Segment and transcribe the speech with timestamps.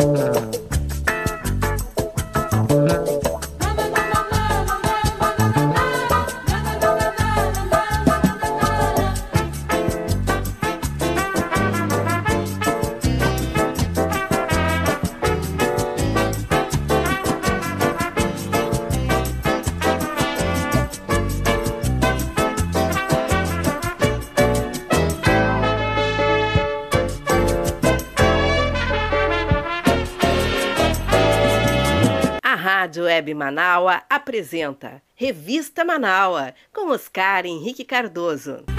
[0.00, 0.59] Rádio
[33.20, 38.69] Web Manaua apresenta Revista Manaua com Oscar Henrique Cardoso.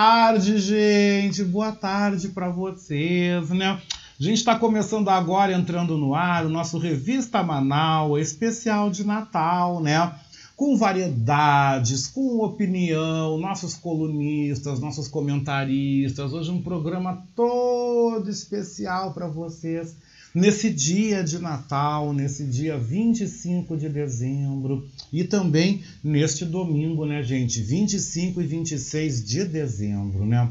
[0.00, 1.44] Tarde, gente.
[1.44, 3.78] Boa tarde para vocês, né?
[4.18, 9.78] A gente está começando agora, entrando no ar, o nosso Revista Manaus, especial de Natal,
[9.82, 10.10] né?
[10.56, 16.32] Com variedades, com opinião, nossos colunistas, nossos comentaristas.
[16.32, 19.94] Hoje um programa todo especial para vocês
[20.34, 27.60] nesse dia de Natal, nesse dia 25 de dezembro e também neste domingo, né, gente?
[27.60, 30.50] 25 e 26 de dezembro, né?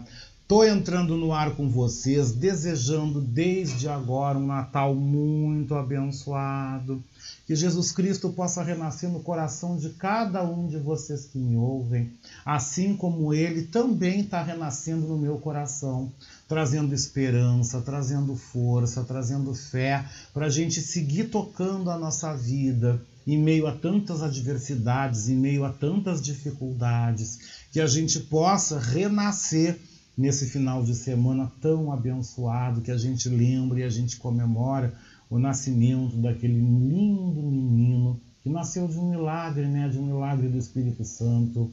[0.50, 7.04] Tô entrando no ar com vocês, desejando desde agora um Natal muito abençoado.
[7.46, 12.12] Que Jesus Cristo possa renascer no coração de cada um de vocês que me ouvem,
[12.44, 16.12] assim como ele também está renascendo no meu coração
[16.50, 23.38] trazendo esperança, trazendo força, trazendo fé para a gente seguir tocando a nossa vida em
[23.38, 29.78] meio a tantas adversidades, em meio a tantas dificuldades, que a gente possa renascer
[30.18, 34.92] nesse final de semana tão abençoado, que a gente lembra e a gente comemora
[35.30, 40.58] o nascimento daquele lindo menino que nasceu de um milagre, né, de um milagre do
[40.58, 41.72] Espírito Santo,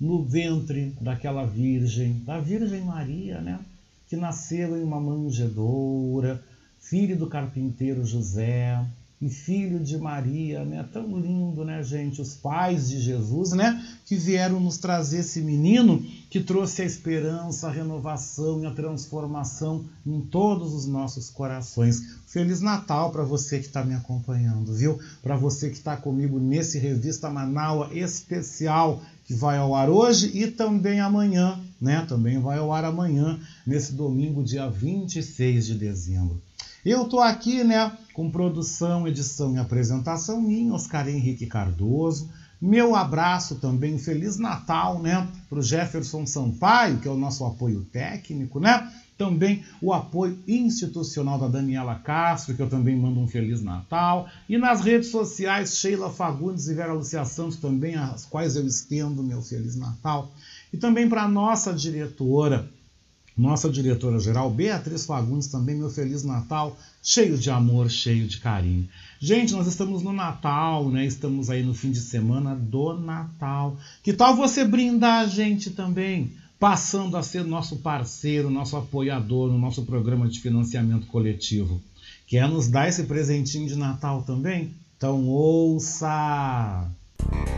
[0.00, 3.60] no ventre daquela virgem, da Virgem Maria, né?
[4.08, 6.42] Que nasceu em uma manjedoura,
[6.80, 8.82] filho do carpinteiro José
[9.20, 10.88] e filho de Maria, né?
[10.92, 12.22] Tão lindo, né, gente?
[12.22, 13.84] Os pais de Jesus, né?
[14.06, 19.84] Que vieram nos trazer esse menino que trouxe a esperança, a renovação e a transformação
[20.06, 22.00] em todos os nossos corações.
[22.28, 25.00] Feliz Natal para você que está me acompanhando, viu?
[25.20, 30.46] Para você que está comigo nesse Revista Manaua especial que vai ao ar hoje e
[30.46, 32.04] também amanhã, né?
[32.08, 36.40] Também vai ao ar amanhã, nesse domingo, dia 26 de dezembro.
[36.84, 42.30] Eu estou aqui, né, com produção, edição e apresentação minha, Oscar Henrique Cardoso.
[42.60, 47.84] Meu abraço também, Feliz Natal, né, para o Jefferson Sampaio, que é o nosso apoio
[47.92, 48.90] técnico, né?
[49.16, 54.28] Também o apoio institucional da Daniela Castro, que eu também mando um Feliz Natal.
[54.48, 59.22] E nas redes sociais, Sheila Fagundes e Vera Lucia Santos também, às quais eu estendo
[59.22, 60.32] meu Feliz Natal.
[60.72, 62.68] E também para nossa diretora,
[63.36, 68.88] nossa diretora-geral, Beatriz Fagundes, também meu Feliz Natal, cheio de amor, cheio de carinho.
[69.20, 71.06] Gente, nós estamos no Natal, né?
[71.06, 73.76] Estamos aí no fim de semana do Natal.
[74.02, 76.32] Que tal você brindar a gente também?
[76.58, 81.80] passando a ser nosso parceiro, nosso apoiador no nosso programa de financiamento coletivo.
[82.26, 84.74] Quer nos dar esse presentinho de Natal também?
[84.96, 86.90] Então ouça!
[87.18, 87.57] quero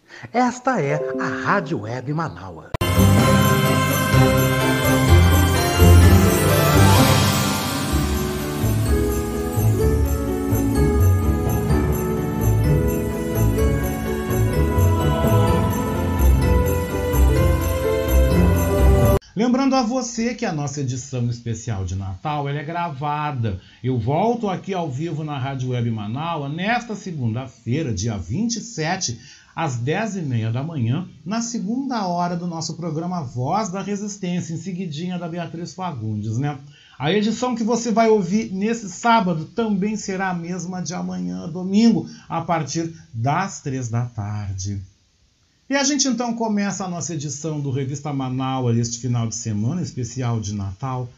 [0.33, 2.71] Esta é a Rádio Web Manaua.
[19.33, 23.59] Lembrando a você que a nossa edição especial de Natal é gravada.
[23.83, 29.19] Eu volto aqui ao vivo na Rádio Web Manaus nesta segunda-feira, dia 27,
[29.55, 35.19] às 10h30 da manhã, na segunda hora do nosso programa Voz da Resistência, em seguidinha
[35.19, 36.57] da Beatriz Fagundes, né?
[36.97, 42.07] A edição que você vai ouvir nesse sábado também será a mesma de amanhã, domingo,
[42.29, 44.79] a partir das três da tarde.
[45.67, 49.81] E a gente então começa a nossa edição do Revista Manaus este final de semana,
[49.81, 51.09] especial de Natal,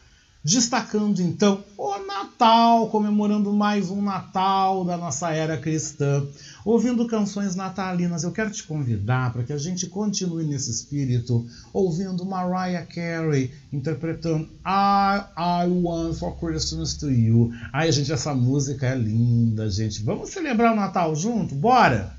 [0.44, 6.24] destacando então o Natal, comemorando mais um Natal da nossa era cristã,
[6.64, 8.24] ouvindo canções natalinas.
[8.24, 14.48] Eu quero te convidar para que a gente continue nesse espírito, ouvindo Mariah Carey interpretando
[14.64, 17.52] I, I Want for Christmas to You.
[17.72, 20.02] Ai, gente, essa música é linda, gente.
[20.02, 21.54] Vamos celebrar o Natal junto?
[21.54, 22.16] Bora!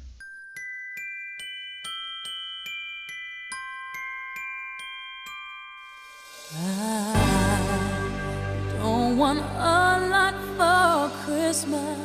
[6.58, 12.05] I don't want a lot for Christmas.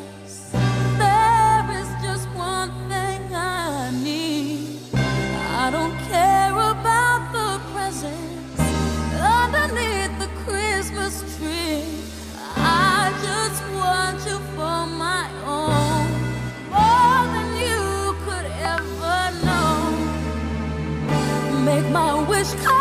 [22.40, 22.79] bestraft.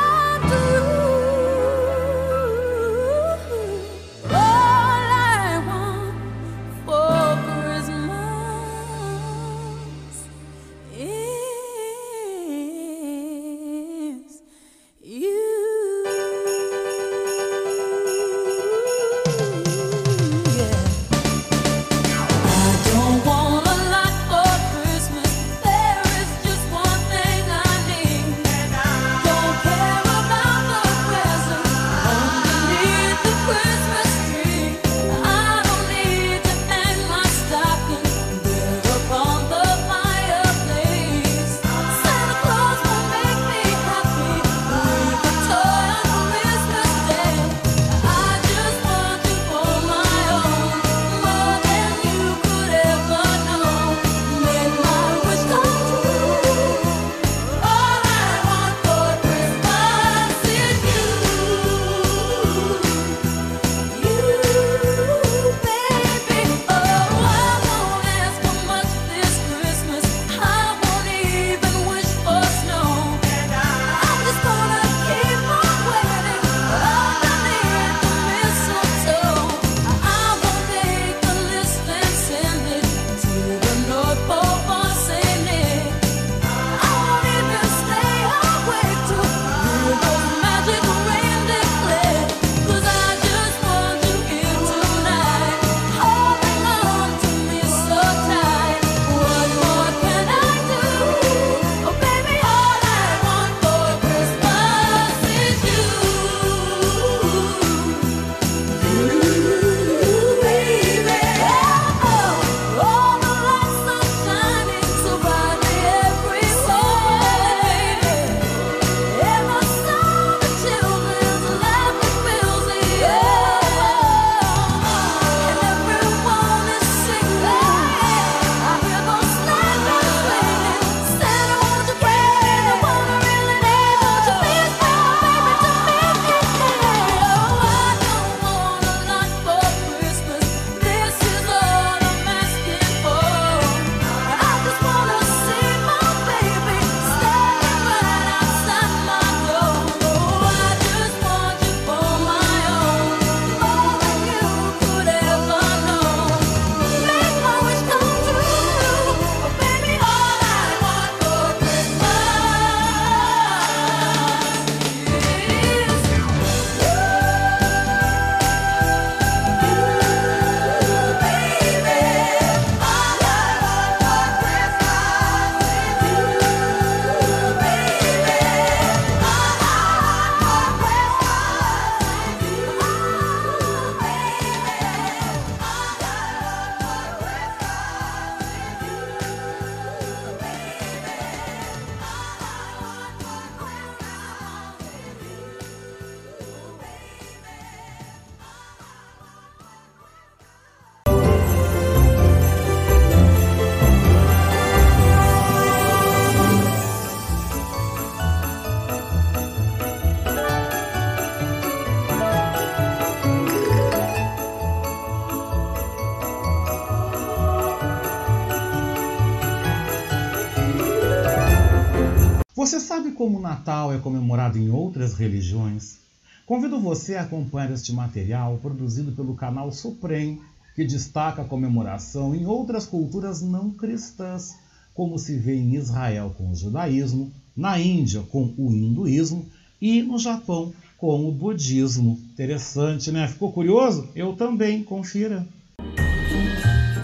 [223.19, 225.97] Como o Natal é comemorado em outras religiões?
[226.45, 230.41] Convido você a acompanhar este material produzido pelo canal Supreme,
[230.73, 234.55] que destaca a comemoração em outras culturas não cristãs,
[234.93, 239.45] como se vê em Israel com o judaísmo, na Índia com o hinduísmo
[239.81, 242.17] e no Japão com o budismo.
[242.31, 243.27] Interessante, né?
[243.27, 244.07] Ficou curioso?
[244.15, 245.45] Eu também, confira.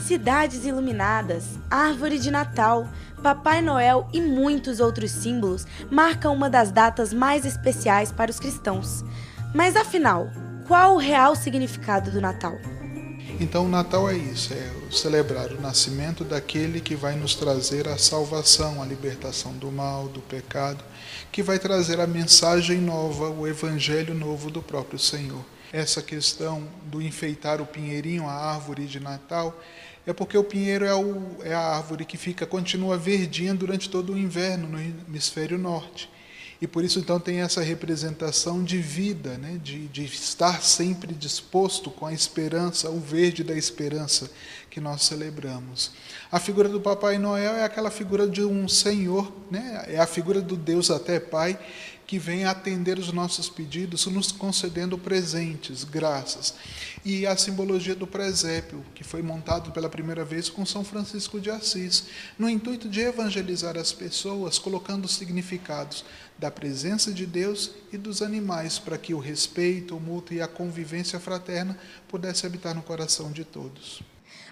[0.08, 2.88] Cidades iluminadas, árvore de Natal,
[3.26, 9.04] Papai Noel e muitos outros símbolos marcam uma das datas mais especiais para os cristãos.
[9.52, 10.30] Mas afinal,
[10.68, 12.56] qual o real significado do Natal?
[13.40, 17.98] Então, o Natal é isso: é celebrar o nascimento daquele que vai nos trazer a
[17.98, 20.84] salvação, a libertação do mal, do pecado,
[21.32, 25.44] que vai trazer a mensagem nova, o evangelho novo do próprio Senhor.
[25.74, 29.60] Essa questão do enfeitar o pinheirinho, a árvore de Natal,
[30.06, 34.14] é porque o pinheiro é, o, é a árvore que fica continua verdinha durante todo
[34.14, 36.10] o inverno no hemisfério norte.
[36.62, 39.60] E por isso, então, tem essa representação de vida, né?
[39.62, 44.32] de, de estar sempre disposto com a esperança, o verde da esperança
[44.70, 45.92] que nós celebramos.
[46.32, 49.84] A figura do Papai Noel é aquela figura de um Senhor, né?
[49.88, 51.60] é a figura do Deus até Pai,
[52.06, 56.54] que vem atender os nossos pedidos, nos concedendo presentes, graças.
[57.04, 61.50] E a simbologia do presépio, que foi montado pela primeira vez com São Francisco de
[61.50, 62.06] Assis,
[62.38, 66.06] no intuito de evangelizar as pessoas, colocando significados
[66.38, 70.48] da presença de Deus e dos animais, para que o respeito, o mútuo e a
[70.48, 74.04] convivência fraterna pudesse habitar no coração de todos.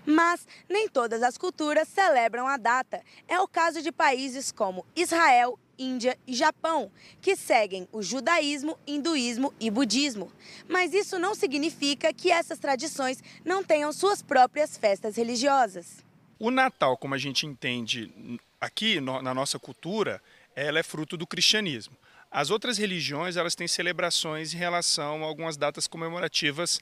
[0.05, 3.01] Mas nem todas as culturas celebram a data.
[3.27, 9.53] É o caso de países como Israel Índia e Japão, que seguem o judaísmo, hinduísmo
[9.59, 10.31] e budismo.
[10.67, 16.03] Mas isso não significa que essas tradições não tenham suas próprias festas religiosas.
[16.39, 18.11] O Natal, como a gente entende
[18.59, 20.21] aqui na nossa cultura,
[20.55, 21.95] ela é fruto do cristianismo.
[22.29, 26.79] As outras religiões, elas têm celebrações em relação a algumas datas comemorativas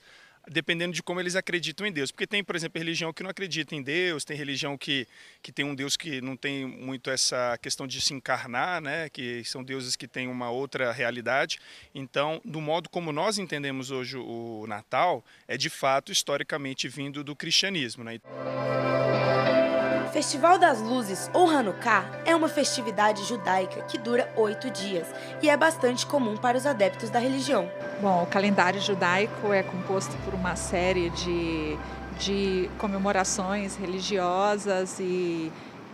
[0.50, 2.12] dependendo de como eles acreditam em Deus.
[2.12, 5.08] Porque tem, por exemplo, religião que não acredita em Deus, tem religião que,
[5.42, 9.10] que tem um Deus que não tem muito essa questão de se encarnar, né?
[9.10, 11.60] que são deuses que têm uma outra realidade.
[11.94, 17.36] Então, do modo como nós entendemos hoje o Natal, é de fato historicamente vindo do
[17.36, 18.04] cristianismo.
[18.04, 18.20] Né?
[20.12, 25.08] Festival das Luzes, ou Hanukkah, é uma festividade judaica que dura oito dias
[25.41, 27.72] e é bastante comum para os adeptos da religião.
[28.01, 31.77] Bom, o calendário judaico é composto por uma série de,
[32.20, 35.50] de comemorações religiosas e,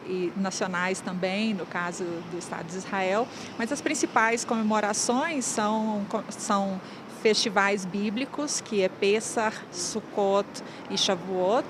[0.07, 6.81] e nacionais também, no caso do Estado de Israel, mas as principais comemorações são, são
[7.21, 10.47] festivais bíblicos, que é Pesach, Sukkot
[10.89, 11.67] e Shavuot,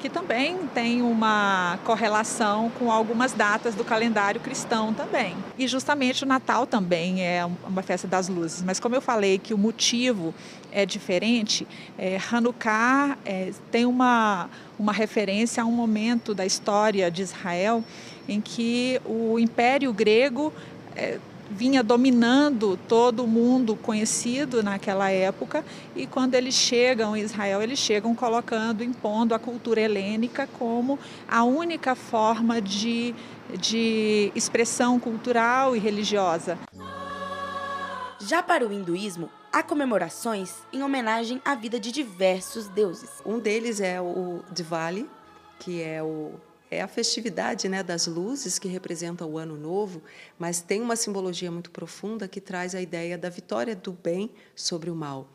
[0.00, 5.36] que também tem uma correlação com algumas datas do calendário cristão também.
[5.58, 9.52] E justamente o Natal também é uma festa das luzes, mas como eu falei que
[9.52, 10.34] o motivo
[10.72, 11.66] é diferente,
[11.98, 17.84] é, Hanukkah é, tem uma, uma referência a um momento da história de Israel
[18.28, 20.52] em que o Império Grego
[20.96, 21.18] é,
[21.50, 25.64] vinha dominando todo o mundo conhecido naquela época
[25.96, 31.42] e quando eles chegam em Israel, eles chegam colocando, impondo a cultura helênica como a
[31.42, 33.14] única forma de,
[33.58, 36.56] de expressão cultural e religiosa.
[38.20, 43.10] Já para o hinduísmo, há comemorações em homenagem à vida de diversos deuses.
[43.26, 45.08] Um deles é o Diwali,
[45.58, 46.34] que é o
[46.70, 50.02] é a festividade né, das luzes que representa o ano novo,
[50.38, 54.88] mas tem uma simbologia muito profunda que traz a ideia da vitória do bem sobre
[54.88, 55.28] o mal.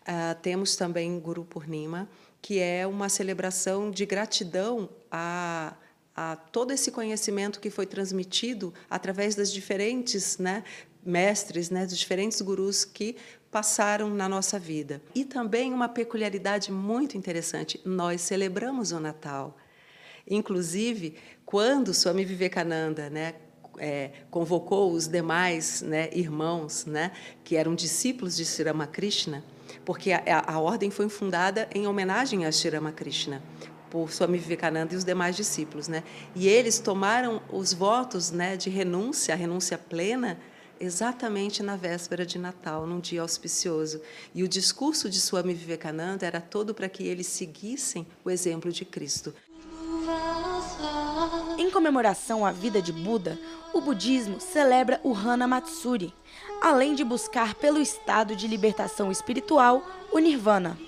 [0.00, 2.08] Uh, temos também Guru Purnima,
[2.40, 5.74] que é uma celebração de gratidão a,
[6.16, 10.64] a todo esse conhecimento que foi transmitido através das diferentes né,
[11.04, 13.16] mestres, né, dos diferentes gurus que
[13.50, 15.02] passaram na nossa vida.
[15.14, 19.56] E também uma peculiaridade muito interessante: nós celebramos o Natal.
[20.30, 23.34] Inclusive, quando Swami Vivekananda né,
[23.78, 27.12] é, convocou os demais né, irmãos né,
[27.44, 29.42] que eram discípulos de Sri Ramakrishna,
[29.84, 33.42] porque a, a, ordem foi fundada em homenagem a Sri Ramakrishna,
[33.90, 35.88] por Swami Vivekananda e os demais discípulos.
[35.88, 36.02] Né?
[36.34, 40.38] E eles tomaram os votos né, de renúncia, a renúncia plena,
[40.80, 44.00] exatamente na véspera de Natal, num dia auspicioso.
[44.34, 48.84] E o discurso de Swami Vivekananda era todo para que eles seguissem o exemplo de
[48.84, 49.34] Cristo.
[51.58, 53.38] Em comemoração à vida de Buda,
[53.72, 56.14] o budismo celebra o Hana Matsuri,
[56.60, 60.78] além de buscar pelo estado de libertação espiritual o Nirvana.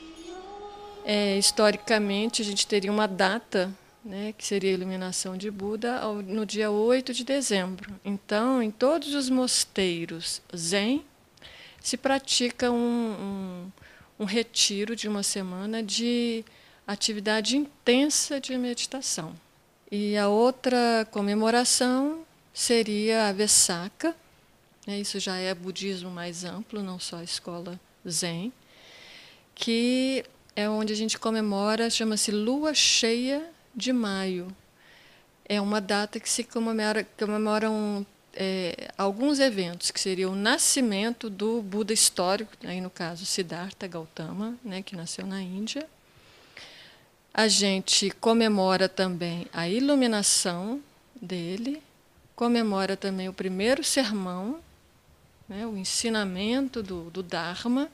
[1.05, 3.75] É, historicamente, a gente teria uma data
[4.05, 7.99] né, que seria a iluminação de Buda, no dia 8 de dezembro.
[8.05, 11.05] Então, em todos os mosteiros zen,
[11.81, 13.73] se pratica um, um,
[14.21, 16.45] um retiro de uma semana de
[16.93, 19.35] atividade intensa de meditação.
[19.91, 24.15] E a outra comemoração seria a Vesaka,
[24.87, 27.79] né, isso já é budismo mais amplo, não só a escola
[28.09, 28.53] Zen,
[29.55, 30.25] que
[30.57, 33.45] é onde a gente comemora, chama-se Lua Cheia
[33.75, 34.49] de Maio.
[35.45, 41.63] É uma data que se comemora, comemoram é, alguns eventos, que seria o nascimento do
[41.63, 45.87] Buda histórico, aí no caso Siddhartha Gautama, né, que nasceu na Índia.
[47.33, 50.81] A gente comemora também a iluminação
[51.15, 51.83] dele,
[52.35, 54.59] comemora também o primeiro sermão,
[55.49, 57.89] né, o ensinamento do, do Dharma,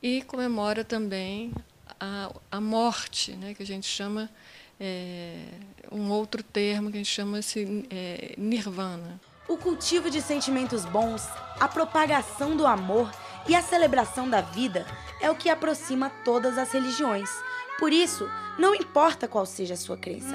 [0.00, 1.52] e comemora também
[1.98, 4.30] a, a morte, né, que a gente chama
[4.78, 5.44] é,
[5.90, 9.20] um outro termo que a gente chama de é, nirvana.
[9.48, 11.26] O cultivo de sentimentos bons,
[11.58, 13.10] a propagação do amor
[13.48, 14.86] e a celebração da vida
[15.20, 17.30] é o que aproxima todas as religiões.
[17.78, 20.34] Por isso, não importa qual seja a sua crença.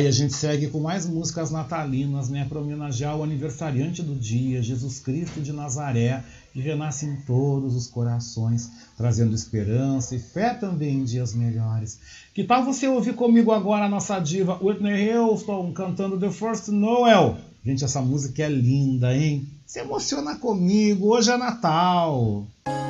[0.00, 4.62] Aí a gente segue com mais músicas natalinas, né, para homenagear o aniversariante do dia,
[4.62, 10.96] Jesus Cristo de Nazaré, que renasce em todos os corações, trazendo esperança e fé também
[10.96, 11.98] em dias melhores.
[12.34, 17.36] Que tal você ouvir comigo agora a nossa diva Whitney Houston cantando The First Noel?
[17.64, 19.46] Gente, essa música é linda, hein?
[19.66, 22.46] Se emociona comigo, hoje é Natal.
[22.66, 22.89] shepherds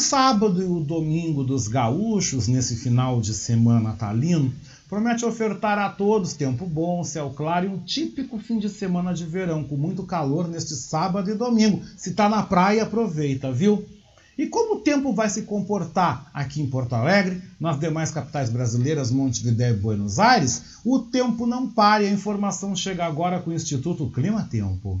[0.00, 4.52] sábado e o domingo dos gaúchos, nesse final de semana natalino,
[4.88, 9.24] promete ofertar a todos tempo bom, céu claro e um típico fim de semana de
[9.24, 11.82] verão, com muito calor neste sábado e domingo.
[11.96, 13.86] Se tá na praia, aproveita, viu?
[14.36, 19.10] E como o tempo vai se comportar aqui em Porto Alegre, nas demais capitais brasileiras,
[19.10, 23.54] Montevidéu e Buenos Aires, o tempo não para e a informação chega agora com o
[23.54, 25.00] Instituto Clima Tempo.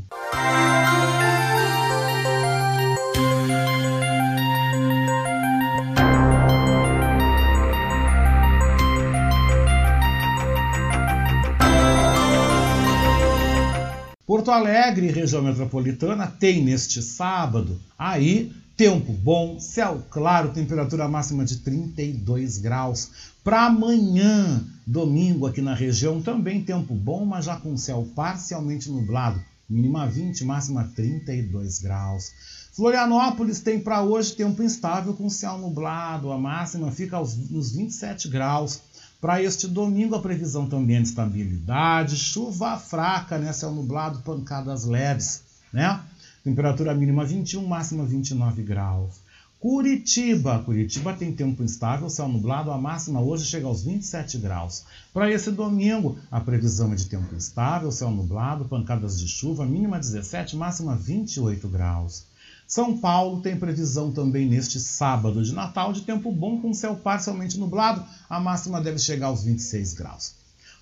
[14.40, 21.58] Porto Alegre, região metropolitana, tem neste sábado aí Tempo bom, céu claro, temperatura máxima de
[21.58, 23.10] 32 graus.
[23.44, 29.38] Para amanhã, domingo, aqui na região, também tempo bom, mas já com céu parcialmente nublado.
[29.68, 32.32] Mínima 20, máxima 32 graus.
[32.72, 36.32] Florianópolis tem para hoje tempo instável com céu nublado.
[36.32, 38.80] A máxima fica aos, nos 27 graus.
[39.20, 43.52] Para este domingo, a previsão também é de estabilidade, chuva fraca, né?
[43.52, 45.42] céu nublado, pancadas leves.
[45.70, 46.00] Né?
[46.42, 49.20] Temperatura mínima 21, máxima 29 graus.
[49.60, 50.60] Curitiba.
[50.60, 54.84] Curitiba tem tempo instável, céu nublado, a máxima hoje chega aos 27 graus.
[55.12, 59.98] Para esse domingo, a previsão é de tempo instável, céu nublado, pancadas de chuva, mínima
[59.98, 62.24] 17, máxima 28 graus.
[62.70, 67.58] São Paulo tem previsão também neste sábado de Natal de tempo bom com céu parcialmente
[67.58, 70.34] nublado, a máxima deve chegar aos 26 graus.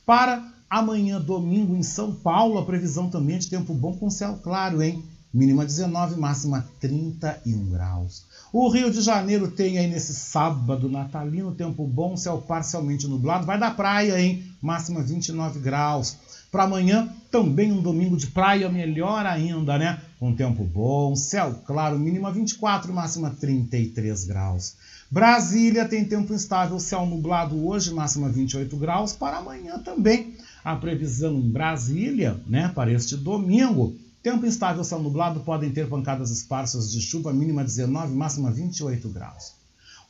[0.04, 4.38] Para amanhã, domingo, em São Paulo, a previsão também é de tempo bom com céu
[4.42, 5.02] claro, hein?
[5.32, 8.24] mínima 19, máxima 31 graus.
[8.52, 13.58] O Rio de Janeiro tem aí nesse sábado natalino tempo bom, céu parcialmente nublado, vai
[13.58, 14.44] da praia, hein?
[14.60, 16.16] Máxima 29 graus.
[16.50, 20.00] Para amanhã, também um domingo de praia, melhor ainda, né?
[20.18, 24.74] Com tempo bom, céu claro, mínima 24, máxima 33 graus.
[25.10, 29.12] Brasília tem tempo instável, céu nublado hoje, máxima 28 graus.
[29.12, 30.34] Para amanhã também,
[30.64, 32.70] a previsão em Brasília, né?
[32.74, 38.14] Para este domingo, Tempo instável, céu nublado, podem ter pancadas esparsas de chuva, mínima 19,
[38.14, 39.54] máxima 28 graus.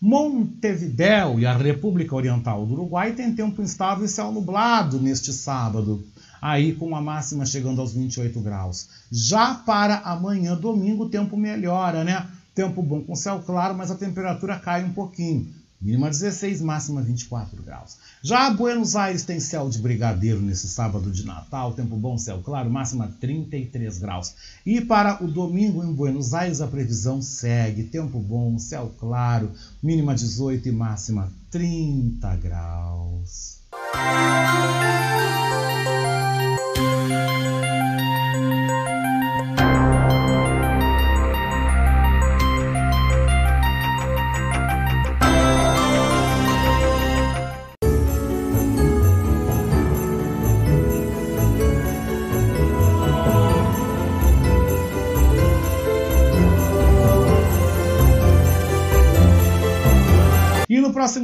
[0.00, 6.04] Montevidéu e a República Oriental do Uruguai têm tempo instável e céu nublado neste sábado,
[6.40, 8.88] aí com a máxima chegando aos 28 graus.
[9.10, 12.26] Já para amanhã, domingo, o tempo melhora, né?
[12.54, 15.58] Tempo bom com céu claro, mas a temperatura cai um pouquinho.
[15.80, 17.98] Mínima 16, máxima 24 graus.
[18.20, 22.68] Já Buenos Aires tem céu de brigadeiro nesse sábado de Natal, tempo bom, céu claro,
[22.68, 24.34] máxima 33 graus.
[24.66, 30.16] E para o domingo em Buenos Aires a previsão segue, tempo bom, céu claro, mínima
[30.16, 33.58] 18 e máxima 30 graus.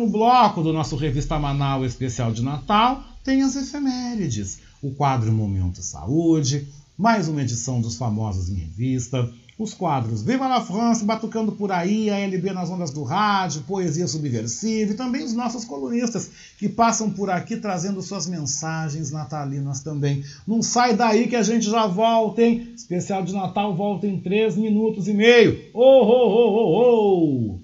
[0.04, 5.82] Próximo bloco do nosso Revista Manaus Especial de Natal tem as efemérides, o quadro Momento
[5.82, 11.72] Saúde, mais uma edição dos famosos em revista, os quadros Viva la France, Batucando por
[11.72, 16.68] aí, a LB nas ondas do rádio, Poesia Subversiva e também os nossos colunistas que
[16.68, 20.22] passam por aqui trazendo suas mensagens natalinas também.
[20.46, 22.72] Não sai daí que a gente já volta, hein?
[22.74, 25.70] Especial de Natal volta em 3 minutos e meio.
[25.72, 27.63] Oh, oh, oh, oh, oh!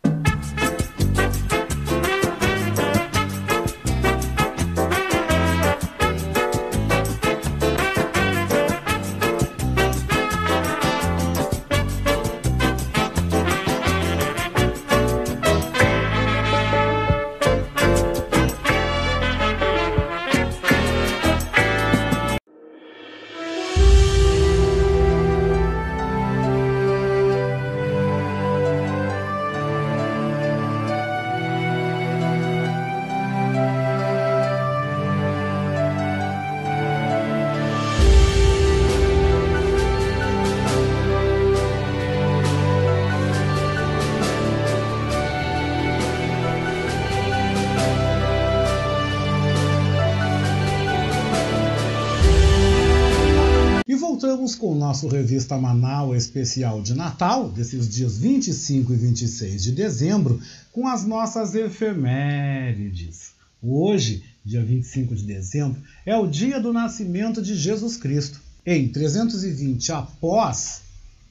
[54.51, 59.71] Voltamos com o nosso Revista Manaus especial de Natal, desses dias 25 e 26 de
[59.71, 63.31] dezembro, com as nossas efemérides.
[63.61, 68.41] Hoje, dia 25 de dezembro, é o dia do nascimento de Jesus Cristo.
[68.65, 70.81] Em 320 após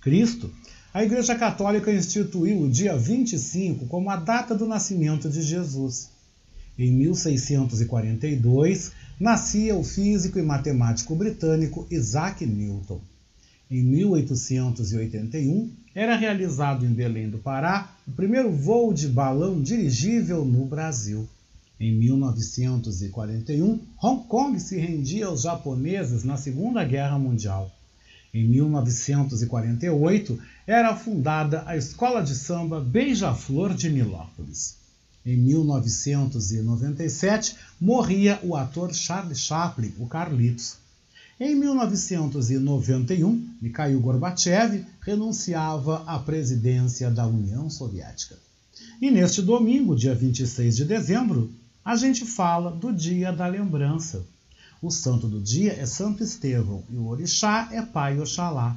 [0.00, 0.50] Cristo,
[0.92, 6.10] a Igreja Católica instituiu o dia 25 como a data do nascimento de Jesus.
[6.78, 13.00] Em 1642, nascia o físico e matemático britânico Isaac Newton.
[13.70, 20.64] Em 1881, era realizado em Belém do Pará o primeiro voo de balão dirigível no
[20.64, 21.28] Brasil.
[21.78, 27.70] Em 1941, Hong Kong se rendia aos japoneses na Segunda Guerra Mundial.
[28.34, 34.74] Em 1948, era fundada a Escola de Samba Beija-Flor de Nilópolis.
[35.24, 40.80] Em 1997, morria o ator Charlie Chaplin, o Carlitos.
[41.42, 48.36] Em 1991, Mikhail Gorbachev renunciava à presidência da União Soviética.
[49.00, 51.50] E neste domingo, dia 26 de dezembro,
[51.82, 54.22] a gente fala do Dia da Lembrança.
[54.82, 58.76] O santo do dia é Santo Estevão e o orixá é Pai Oxalá.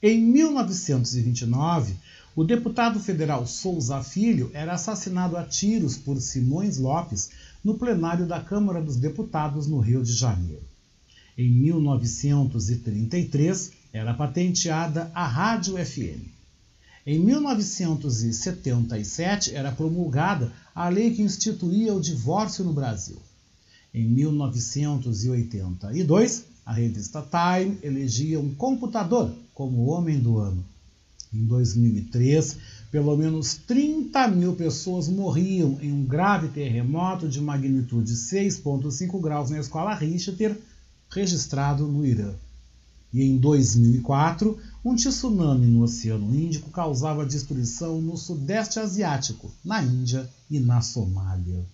[0.00, 1.96] Em 1929,
[2.36, 7.30] o deputado federal Souza Filho era assassinado a tiros por Simões Lopes
[7.64, 10.62] no plenário da Câmara dos Deputados no Rio de Janeiro.
[11.38, 16.34] Em 1933, era patenteada a Rádio FM.
[17.06, 23.18] Em 1977, era promulgada a lei que instituía o divórcio no Brasil.
[23.92, 30.64] Em 1982, a revista Time elegia um computador como Homem do Ano.
[31.32, 32.58] Em 2003,
[32.90, 39.60] pelo menos 30 mil pessoas morriam em um grave terremoto de magnitude 6,5 graus na
[39.60, 40.58] escola Richter,
[41.10, 42.34] registrado no Irã.
[43.12, 50.28] E em 2004, um tsunami no Oceano Índico causava destruição no Sudeste Asiático, na Índia
[50.50, 51.64] e na Somália.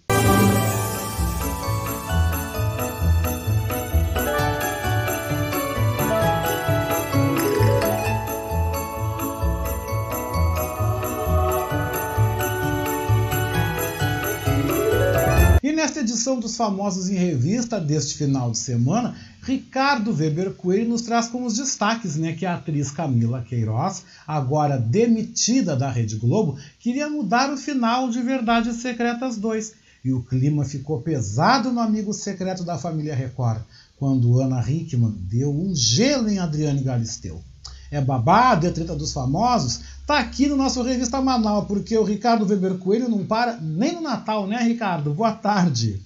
[15.82, 21.26] Nesta edição dos Famosos em Revista deste final de semana, Ricardo Weber Coelho nos traz
[21.26, 27.10] como os destaques né, que a atriz Camila Queiroz, agora demitida da Rede Globo, queria
[27.10, 29.72] mudar o final de Verdades Secretas 2.
[30.04, 33.62] E o clima ficou pesado no amigo secreto da família Record,
[33.96, 37.42] quando Ana Hickman deu um gelo em Adriane Galisteu.
[37.90, 39.80] É babado, é treta dos famosos?
[40.06, 44.00] Tá aqui no nosso Revista Manaus, porque o Ricardo Weber Coelho não para nem no
[44.00, 45.12] Natal, né, Ricardo?
[45.12, 46.02] Boa tarde.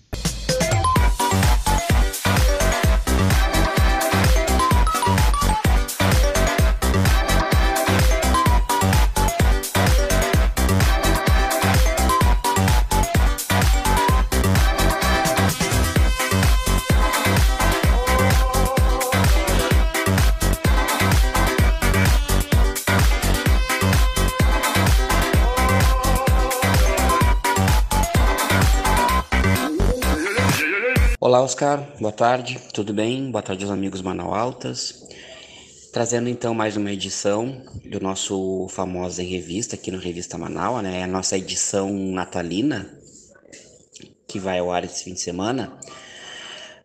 [31.47, 31.81] Oscar.
[32.01, 32.59] Boa tarde.
[32.75, 33.31] Tudo bem?
[33.31, 35.07] Boa tarde aos amigos Manaualtas.
[35.93, 41.05] Trazendo então mais uma edição do nosso famoso em revista aqui no Revista Manaus, né?
[41.05, 42.93] A nossa edição natalina
[44.27, 45.73] que vai ao ar esse fim de semana.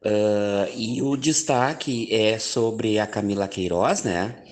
[0.05, 4.43] Uh, e o destaque é sobre a Camila Queiroz, né?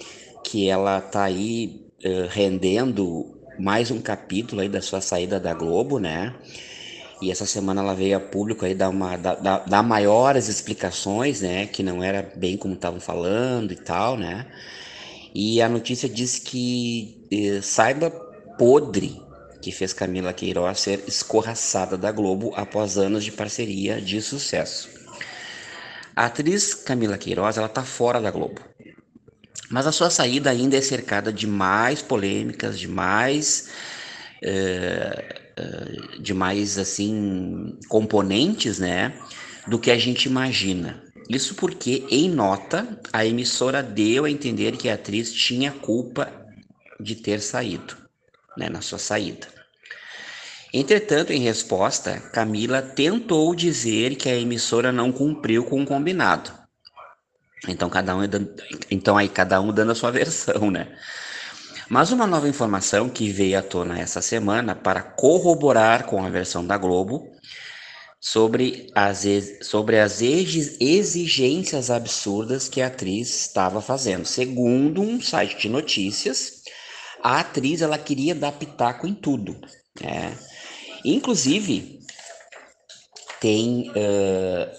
[0.44, 6.00] Que ela tá aí uh, rendendo mais um capítulo aí da sua saída da Globo,
[6.00, 6.34] né?
[7.22, 11.68] E essa semana ela veio a público aí dar, uma, dar, dar maiores explicações, né?
[11.68, 14.48] Que não era bem como estavam falando e tal, né?
[15.34, 18.10] E a notícia diz que eh, saiba
[18.58, 19.22] podre
[19.62, 24.90] que fez Camila Queiroz ser escorraçada da Globo após anos de parceria de sucesso.
[26.16, 28.62] A atriz Camila Queiroz, ela tá fora da Globo.
[29.70, 33.70] Mas a sua saída ainda é cercada de mais polêmicas, de mais
[34.42, 39.14] eh, eh, de mais assim componentes, né,
[39.68, 41.04] do que a gente imagina.
[41.30, 46.32] Isso porque em nota a emissora deu a entender que a atriz tinha culpa
[47.00, 47.96] de ter saído,
[48.58, 49.48] né, na sua saída.
[50.74, 56.52] Entretanto, em resposta, Camila tentou dizer que a emissora não cumpriu com o combinado.
[57.68, 58.22] Então cada um
[58.90, 60.88] então aí cada um dando a sua versão, né?
[61.90, 66.66] Mas uma nova informação que veio à tona essa semana para corroborar com a versão
[66.66, 67.32] da Globo
[68.22, 69.26] sobre as,
[69.64, 74.26] sobre as exigências absurdas que a atriz estava fazendo.
[74.26, 76.62] Segundo um site de notícias,
[77.24, 79.60] a atriz ela queria dar pitaco em tudo.
[80.00, 80.38] Né?
[81.04, 82.00] Inclusive,
[83.40, 83.90] tem.
[83.90, 84.70] Uh,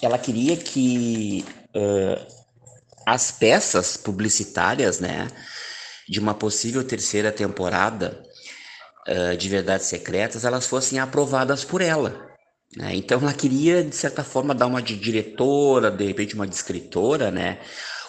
[0.00, 2.40] ela queria que uh,
[3.04, 5.28] as peças publicitárias, né?
[6.10, 8.20] De uma possível terceira temporada
[9.06, 12.28] uh, de Verdades Secretas, elas fossem aprovadas por ela.
[12.76, 12.96] Né?
[12.96, 17.30] Então ela queria, de certa forma, dar uma de diretora, de repente uma de escritora,
[17.30, 17.60] né?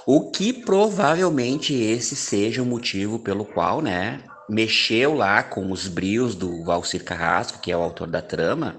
[0.07, 6.33] O que provavelmente esse seja o motivo pelo qual, né, mexeu lá com os brios
[6.33, 8.77] do Valcir Carrasco, que é o autor da trama,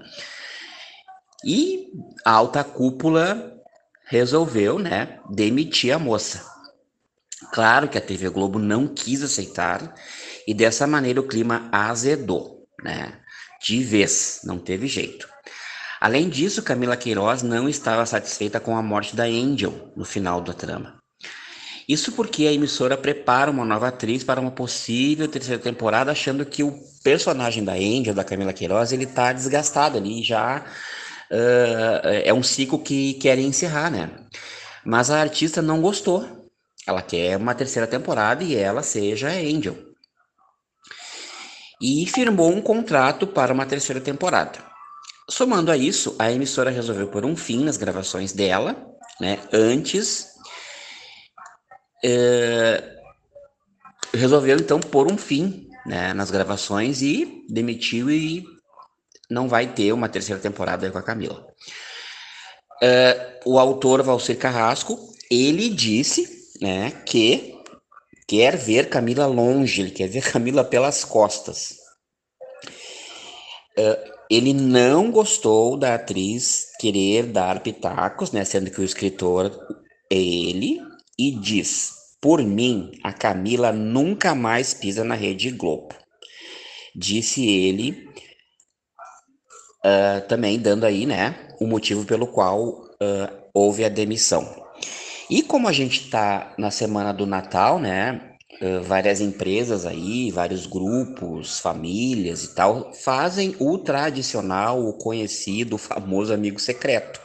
[1.45, 1.87] e
[2.25, 3.53] a alta cúpula
[4.05, 6.52] resolveu, né, demitir a moça.
[7.51, 9.93] Claro que a TV Globo não quis aceitar
[10.47, 13.19] e dessa maneira o clima azedou, né?
[13.61, 15.27] De vez, não teve jeito.
[16.01, 20.53] Além disso, Camila Queiroz não estava satisfeita com a morte da Angel no final da
[20.53, 21.01] trama.
[21.87, 26.63] Isso porque a emissora prepara uma nova atriz para uma possível terceira temporada, achando que
[26.63, 30.63] o personagem da Angel, da Camila Queiroz, ele está desgastado ali, já
[31.31, 34.09] uh, é um ciclo que querem encerrar, né?
[34.85, 36.32] Mas a artista não gostou
[36.85, 39.75] ela quer uma terceira temporada e ela seja Angel.
[41.81, 44.59] E firmou um contrato para uma terceira temporada.
[45.29, 48.75] Somando a isso, a emissora resolveu pôr um fim nas gravações dela,
[49.19, 49.39] né?
[49.51, 50.27] Antes.
[52.05, 52.97] É,
[54.13, 58.43] resolveu então pôr um fim né, nas gravações e demitiu e
[59.29, 61.47] não vai ter uma terceira temporada com a Camila.
[62.81, 64.99] É, o autor Valcir Carrasco,
[65.31, 67.59] ele disse né, que
[68.25, 71.75] quer ver Camila longe, ele quer ver Camila pelas costas.
[73.77, 79.51] Uh, ele não gostou da atriz querer dar pitacos, né, sendo que o escritor
[80.09, 80.79] é ele,
[81.19, 81.91] e diz:
[82.21, 85.93] Por mim, a Camila nunca mais pisa na Rede Globo.
[86.95, 88.07] Disse ele,
[89.83, 94.63] uh, também dando aí, né, o motivo pelo qual uh, houve a demissão.
[95.29, 98.33] E como a gente está na semana do Natal, né?
[98.83, 106.33] várias empresas aí, vários grupos, famílias e tal, fazem o tradicional, o conhecido, o famoso
[106.33, 107.19] amigo secreto.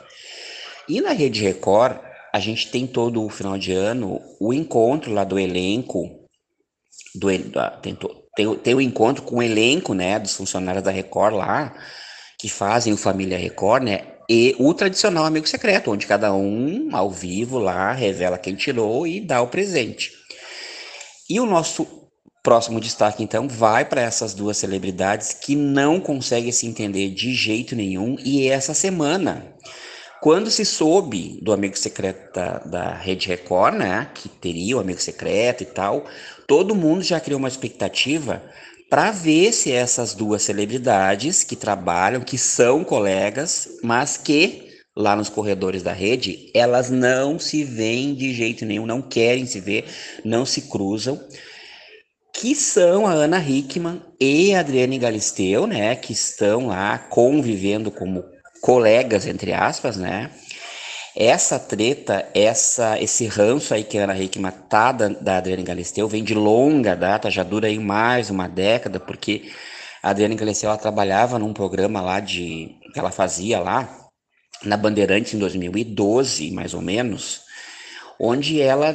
[0.89, 1.99] E na Rede Record,
[2.33, 6.27] a gente tem todo o final de ano o encontro lá do elenco,
[7.15, 7.29] do,
[7.83, 7.97] tem,
[8.35, 11.75] tem, tem o encontro com o elenco, né, dos funcionários da Record lá,
[12.39, 17.11] que fazem o Família Record, né, e o tradicional amigo secreto, onde cada um, ao
[17.11, 20.13] vivo lá, revela quem tirou e dá o presente.
[21.31, 21.87] E o nosso
[22.43, 27.75] próximo destaque, então, vai para essas duas celebridades que não conseguem se entender de jeito
[27.75, 28.17] nenhum.
[28.23, 29.55] E essa semana,
[30.21, 35.01] quando se soube do amigo secreto da, da Rede Record, né, que teria o amigo
[35.01, 36.05] secreto e tal,
[36.47, 38.43] todo mundo já criou uma expectativa
[38.89, 45.29] para ver se essas duas celebridades que trabalham, que são colegas, mas que lá nos
[45.29, 49.85] corredores da rede, elas não se veem de jeito nenhum, não querem se ver,
[50.25, 51.21] não se cruzam,
[52.35, 58.25] que são a Ana Hickman e a Adriane Galisteu, né, que estão lá convivendo como
[58.61, 60.33] colegas, entre aspas, né,
[61.21, 66.07] essa treta, essa, esse ranço aí que a Ana Hickman tá da, da Adriane Galisteu
[66.07, 69.51] vem de longa data, já dura aí mais uma década, porque
[70.01, 74.09] a Adriane Galisteu ela trabalhava num programa lá de que ela fazia lá
[74.63, 77.41] na Bandeirantes em 2012, mais ou menos,
[78.21, 78.95] onde ela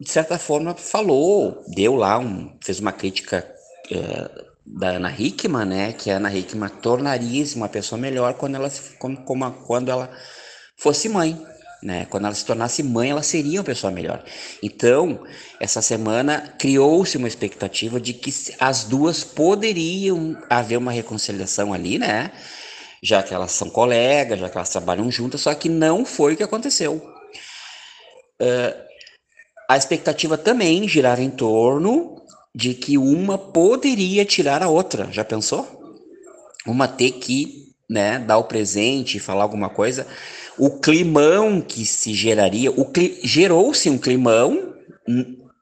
[0.00, 3.46] de certa forma falou, deu lá um, fez uma crítica
[3.90, 8.70] uh, da Ana Hickman, né, que a Ana Hickman tornaria-se uma pessoa melhor quando ela
[8.98, 10.10] como, como, quando ela
[10.78, 11.38] fosse mãe,
[11.82, 12.06] né?
[12.10, 14.22] Quando ela se tornasse mãe, ela seria uma pessoa melhor.
[14.62, 15.24] Então,
[15.60, 22.32] essa semana criou-se uma expectativa de que as duas poderiam haver uma reconciliação ali, né?
[23.02, 26.36] Já que elas são colegas, já que elas trabalham juntas, só que não foi o
[26.36, 26.94] que aconteceu.
[28.40, 28.88] Uh,
[29.68, 32.22] a expectativa também girava em torno
[32.54, 35.08] de que uma poderia tirar a outra.
[35.12, 35.96] Já pensou?
[36.66, 40.06] Uma ter que né, dar o presente, falar alguma coisa
[40.58, 42.90] o climão que se geraria, o
[43.22, 44.74] gerou-se um climão,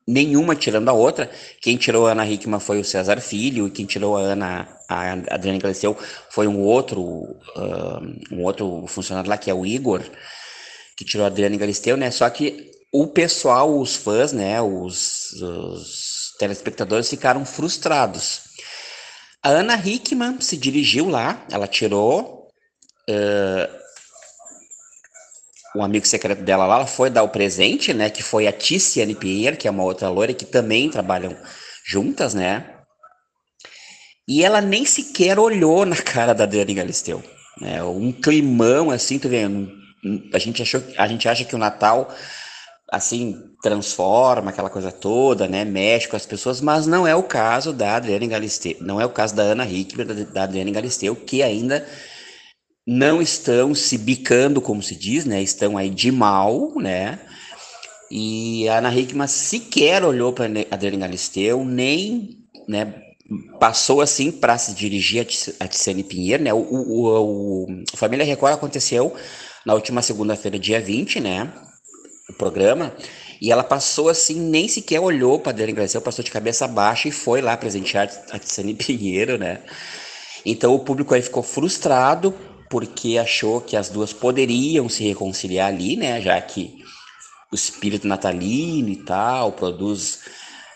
[0.07, 1.31] nenhuma tirando a outra.
[1.61, 5.13] Quem tirou a Ana Hickman foi o César Filho, e quem tirou a Ana, a
[5.13, 5.97] Adriana Galisteu
[6.31, 10.03] foi um outro, uh, um outro funcionário lá, que é o Igor,
[10.97, 12.11] que tirou a Adriana Galisteu, né?
[12.11, 18.43] Só que o pessoal, os fãs, né, os, os telespectadores ficaram frustrados.
[19.43, 22.49] A Ana Hickman se dirigiu lá, ela tirou.
[23.09, 23.86] Uh,
[25.77, 28.09] um amigo secreto dela lá, ela foi dar o presente, né?
[28.11, 31.37] Que foi a Tiziane Pierre, que é uma outra loira que também trabalham
[31.87, 32.73] juntas, né?
[34.29, 37.23] E ela nem sequer olhou na cara da Dani Galisteu.
[37.61, 37.83] Né?
[37.83, 39.71] Um climão assim, tu vendo?
[40.33, 42.13] A gente, achou, a gente acha que o Natal
[42.91, 45.65] assim transforma aquela coisa toda, né?
[45.65, 49.11] Mexe com as pessoas, mas não é o caso da Adriane Galisteu, não é o
[49.11, 51.87] caso da Ana Hickman, da, da Adriane Galisteu, que ainda
[52.87, 55.43] não estão se bicando, como se diz, né?
[55.43, 57.19] Estão aí de mal, né?
[58.09, 62.95] E a Ana Hickman sequer olhou para Adriana Galisteu, nem né,
[63.59, 65.27] passou assim para se dirigir
[65.59, 66.55] a Tiziane Pinheiro, né?
[66.55, 69.15] O, o, o, Família Record aconteceu
[69.65, 71.53] na última segunda-feira, dia 20, né?
[72.31, 72.95] O programa.
[73.41, 77.13] E ela passou assim, nem sequer olhou para Adriana Galisteu, passou de cabeça baixa e
[77.13, 79.61] foi lá presentear a Tiziane Pinheiro, né?
[80.45, 82.33] Então o público aí ficou frustrado
[82.69, 86.21] porque achou que as duas poderiam se reconciliar ali, né?
[86.21, 86.79] Já que
[87.53, 90.21] o espírito natalino e tal produz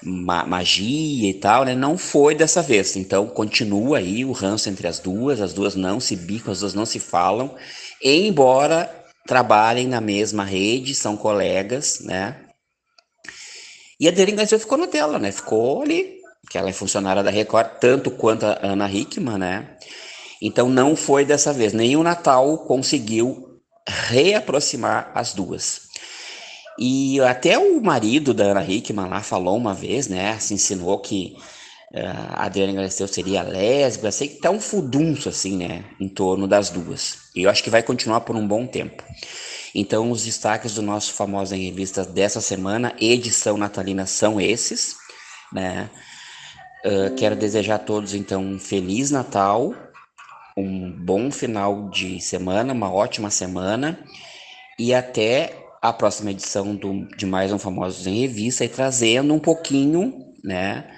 [0.03, 1.75] ma magia e tal, né?
[1.75, 2.97] Não foi dessa vez.
[2.97, 6.75] Então continua aí o ranço entre as duas, as duas não se bicam, as duas
[6.75, 7.55] não se falam,
[8.03, 8.91] embora
[9.27, 12.37] trabalhem na mesma rede, são colegas, né?
[13.99, 15.31] E a Dering Garcia ficou na tela, né?
[15.31, 16.21] Ficou ali,
[16.51, 19.77] que ela é funcionária da Record, tanto quanto a Ana Hickman, né?
[20.41, 21.73] Então não foi dessa vez.
[21.73, 25.83] Nem o Natal conseguiu reaproximar as duas.
[26.79, 30.39] E até o marido da Ana Hickman lá falou uma vez, né?
[30.39, 31.37] Se insinuou que
[31.95, 34.11] uh, a Adriana Galisteu seria lésbica.
[34.11, 35.85] Sei que tá um fudunço assim, né?
[36.01, 37.19] Em torno das duas.
[37.37, 39.05] E eu acho que vai continuar por um bom tempo.
[39.75, 44.97] Então, os destaques do nosso famoso em revista dessa semana, edição natalina, são esses,
[45.53, 45.91] né?
[46.85, 49.75] Uh, quero desejar a todos, então, um Feliz Natal,
[50.61, 53.99] um bom final de semana, uma ótima semana
[54.79, 59.39] e até a próxima edição do, de mais um Famosos em Revista e trazendo um
[59.39, 60.91] pouquinho, né,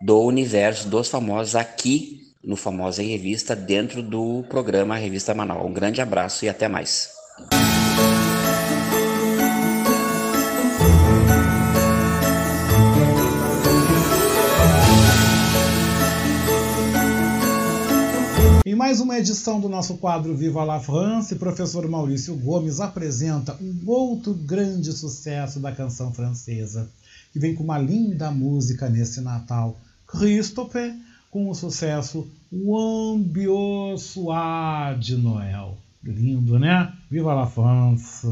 [0.00, 5.66] do universo dos famosos aqui no Famosos em Revista, dentro do programa Revista Manual.
[5.66, 7.10] Um grande abraço e até mais.
[18.68, 23.80] Em mais uma edição do nosso quadro Viva la France, professor Maurício Gomes apresenta um
[23.86, 26.86] outro grande sucesso da canção francesa,
[27.32, 30.92] que vem com uma linda música nesse Natal, Christophe,
[31.30, 33.96] com o sucesso Un Bio
[35.00, 35.78] de Noël.
[36.04, 36.92] Lindo, né?
[37.10, 38.28] Viva la France!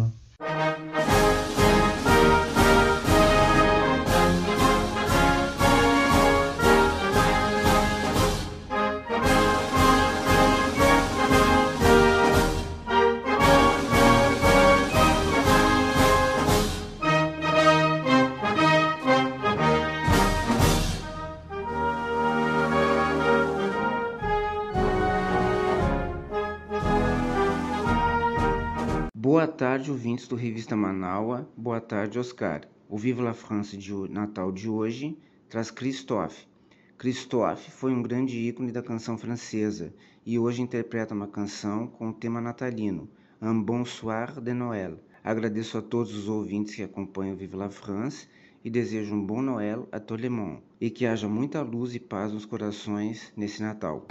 [29.36, 31.46] Boa tarde, ouvintes do Revista Manaua.
[31.54, 32.62] Boa tarde, Oscar.
[32.88, 35.14] O Viva la France de Natal de hoje
[35.46, 36.48] traz Christophe.
[36.96, 39.92] Christophe foi um grande ícone da canção francesa
[40.24, 43.10] e hoje interpreta uma canção com o tema natalino,
[43.42, 44.98] Un Bonsoir de Noël.
[45.22, 48.26] Agradeço a todos os ouvintes que acompanham o Viva la France
[48.64, 52.46] e desejo um bom Noël a monde e que haja muita luz e paz nos
[52.46, 54.06] corações nesse Natal.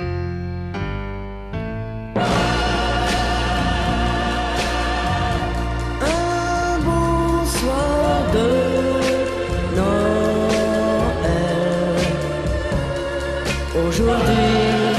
[14.05, 14.93] Aujourd'hui,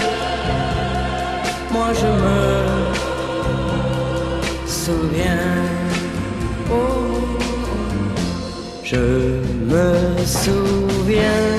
[1.70, 2.40] moi je me
[4.66, 5.62] souviens.
[6.68, 7.38] Oh,
[8.82, 8.96] je
[9.70, 9.86] me
[10.26, 11.55] souviens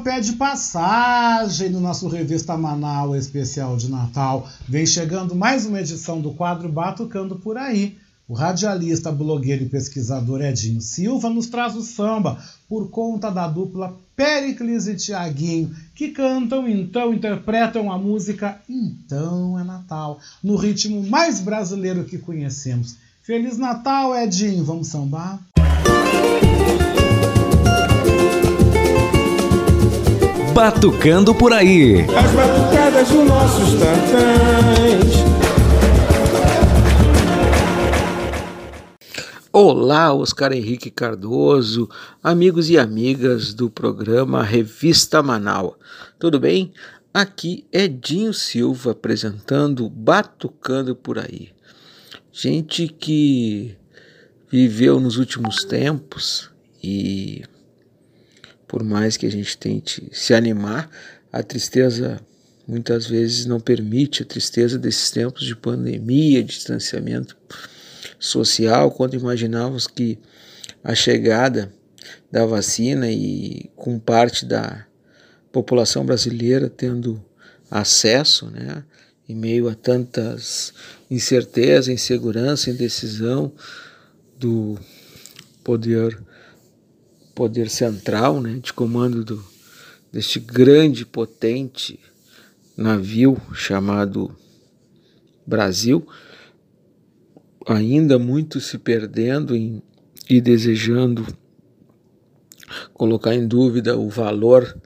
[0.00, 4.48] pede passagem no nosso Revista Manaus especial de Natal.
[4.66, 7.98] Vem chegando mais uma edição do quadro Batucando por Aí.
[8.26, 12.38] O radialista, blogueiro e pesquisador Edinho Silva nos traz o samba
[12.68, 19.64] por conta da dupla Pericles e Tiaguinho, que cantam, então, interpretam a música Então é
[19.64, 22.96] Natal, no ritmo mais brasileiro que conhecemos.
[23.22, 24.64] Feliz Natal, Edinho!
[24.64, 25.40] Vamos sambar?
[30.60, 32.02] Batucando por aí.
[32.02, 35.14] As batucadas dos nossos tantãs.
[39.50, 41.88] Olá, Oscar Henrique Cardoso,
[42.22, 45.76] amigos e amigas do programa Revista Manaus.
[46.18, 46.74] Tudo bem?
[47.14, 51.48] Aqui é Dinho Silva apresentando Batucando por aí.
[52.30, 53.78] Gente que
[54.50, 56.50] viveu nos últimos tempos
[56.84, 57.44] e
[58.70, 60.88] por mais que a gente tente se animar,
[61.32, 62.20] a tristeza
[62.68, 67.36] muitas vezes não permite a tristeza desses tempos de pandemia, distanciamento
[68.16, 70.20] social, quando imaginávamos que
[70.84, 71.74] a chegada
[72.30, 74.86] da vacina e com parte da
[75.50, 77.20] população brasileira tendo
[77.68, 78.84] acesso, né,
[79.28, 80.72] em meio a tantas
[81.10, 83.52] incertezas, insegurança, indecisão
[84.38, 84.78] do
[85.64, 86.16] poder
[87.40, 89.42] poder central, né, de comando do,
[90.12, 91.98] deste grande potente
[92.76, 94.36] navio chamado
[95.46, 96.06] Brasil,
[97.66, 99.82] ainda muito se perdendo em,
[100.28, 101.26] e desejando
[102.92, 104.78] colocar em dúvida o valor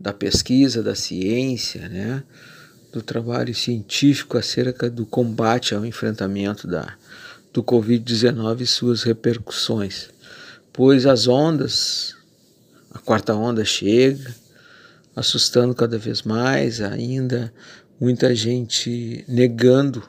[0.00, 2.24] da pesquisa, da ciência, né?
[2.90, 6.96] do trabalho científico acerca do combate ao enfrentamento da,
[7.52, 10.08] do Covid-19 e suas repercussões.
[10.72, 12.14] Pois as ondas,
[12.92, 14.34] a quarta onda chega,
[15.16, 17.52] assustando cada vez mais, ainda
[18.00, 20.08] muita gente negando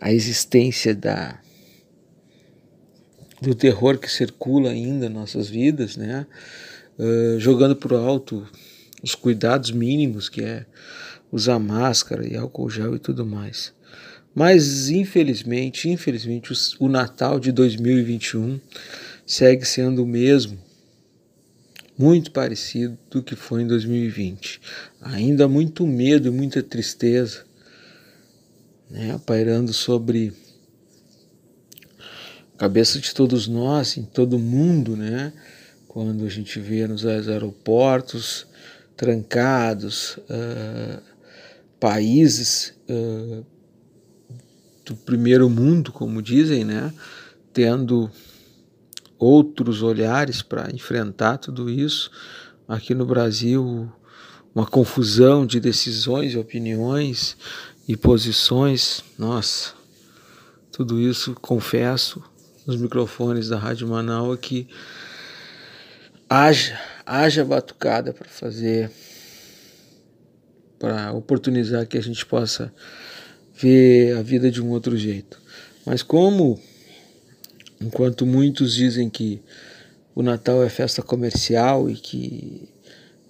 [0.00, 1.40] a existência da
[3.40, 6.26] do terror que circula ainda nossas vidas, né?
[6.98, 8.46] Uh, jogando por alto
[9.02, 10.66] os cuidados mínimos que é
[11.30, 13.72] usar máscara e álcool gel e tudo mais.
[14.34, 16.56] Mas infelizmente, infelizmente o,
[16.86, 18.60] o Natal de 2021
[19.28, 20.58] segue sendo o mesmo,
[21.98, 24.58] muito parecido do que foi em 2020.
[25.02, 27.44] Ainda muito medo e muita tristeza
[28.90, 30.32] né, pairando sobre
[32.54, 35.34] a cabeça de todos nós, em todo mundo, né,
[35.86, 38.46] quando a gente vê nos aeroportos
[38.96, 41.02] trancados, uh,
[41.78, 43.44] países uh,
[44.86, 46.90] do primeiro mundo, como dizem, né,
[47.52, 48.10] tendo
[49.18, 52.10] outros olhares para enfrentar tudo isso.
[52.66, 53.90] Aqui no Brasil,
[54.54, 57.36] uma confusão de decisões opiniões
[57.86, 59.72] e posições, nossa,
[60.70, 62.22] tudo isso confesso
[62.66, 64.68] nos microfones da Rádio Manaus que
[66.28, 68.90] haja, haja batucada para fazer,
[70.78, 72.72] para oportunizar que a gente possa
[73.54, 75.40] ver a vida de um outro jeito.
[75.84, 76.60] Mas como,
[77.80, 79.40] enquanto muitos dizem que
[80.14, 82.68] o Natal é festa comercial e que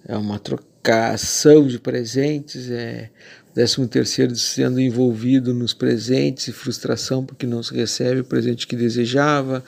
[0.07, 3.09] é uma trocação de presentes, é
[3.53, 8.75] décimo terceiro sendo envolvido nos presentes e frustração porque não se recebe o presente que
[8.75, 9.63] desejava,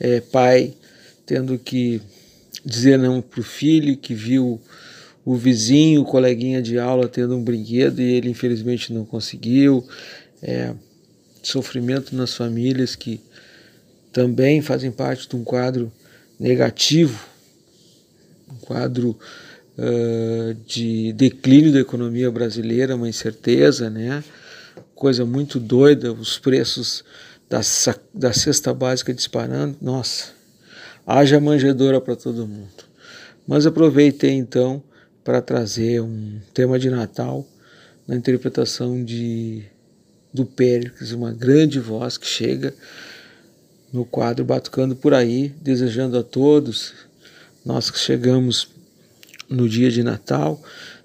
[0.00, 0.74] é, pai
[1.24, 2.00] tendo que
[2.64, 4.60] dizer não para o filho que viu
[5.24, 9.86] o vizinho, o coleguinha de aula tendo um brinquedo e ele infelizmente não conseguiu,
[10.40, 10.72] é,
[11.42, 13.20] sofrimento nas famílias que
[14.16, 15.92] também fazem parte de um quadro
[16.40, 17.22] negativo,
[18.50, 19.10] um quadro
[19.76, 24.24] uh, de declínio da economia brasileira, uma incerteza, né?
[24.94, 27.04] Coisa muito doida, os preços
[27.46, 27.60] da,
[28.14, 29.76] da cesta básica disparando.
[29.82, 30.32] Nossa,
[31.06, 32.86] haja manjedora para todo mundo.
[33.46, 34.82] Mas aproveitei então
[35.22, 37.46] para trazer um tema de Natal
[38.08, 39.62] na interpretação de
[40.32, 42.72] do Péricles, uma grande voz que chega
[43.92, 46.92] no quadro Batucando por aí, desejando a todos,
[47.64, 48.68] nós que chegamos
[49.48, 50.62] no dia de Natal,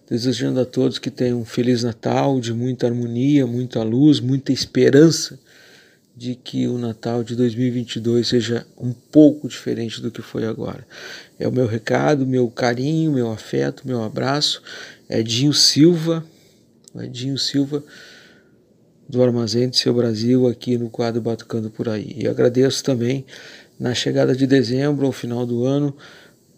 [0.10, 5.40] desejando a todos que tenham um feliz Natal, de muita harmonia, muita luz, muita esperança
[6.16, 10.86] de que o Natal de 2022 seja um pouco diferente do que foi agora.
[11.40, 14.62] É o meu recado, meu carinho, meu afeto, meu abraço.
[15.08, 16.24] É Dinho Silva,
[16.96, 17.84] é Dinho Silva
[19.12, 22.16] do Armazém do Seu Brasil aqui no quadro Batucando por aí.
[22.18, 23.26] E agradeço também
[23.78, 25.96] na chegada de dezembro, ao final do ano,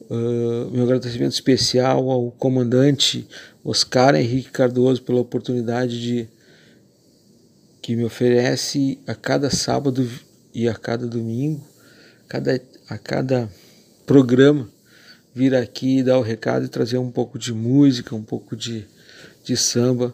[0.09, 3.25] Uh, meu agradecimento especial ao comandante
[3.63, 6.27] Oscar Henrique Cardoso pela oportunidade de
[7.81, 10.07] que me oferece a cada sábado
[10.53, 11.65] e a cada domingo,
[12.27, 13.49] cada, a cada
[14.05, 14.69] programa,
[15.33, 18.85] vir aqui dar o recado e trazer um pouco de música, um pouco de,
[19.41, 20.13] de samba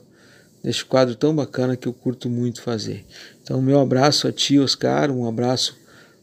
[0.64, 3.06] neste quadro tão bacana que eu curto muito fazer.
[3.44, 5.78] Então, meu abraço a ti, Oscar, um abraço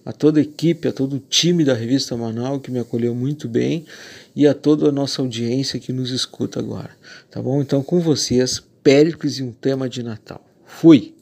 [0.05, 3.49] a toda a equipe, a todo o time da revista Manaus que me acolheu muito
[3.49, 3.84] bem
[4.37, 6.91] e a toda a nossa audiência que nos escuta agora.
[7.30, 7.61] Tá bom?
[7.61, 10.45] Então, com vocês, Péricles e um tema de Natal.
[10.64, 11.12] Fui!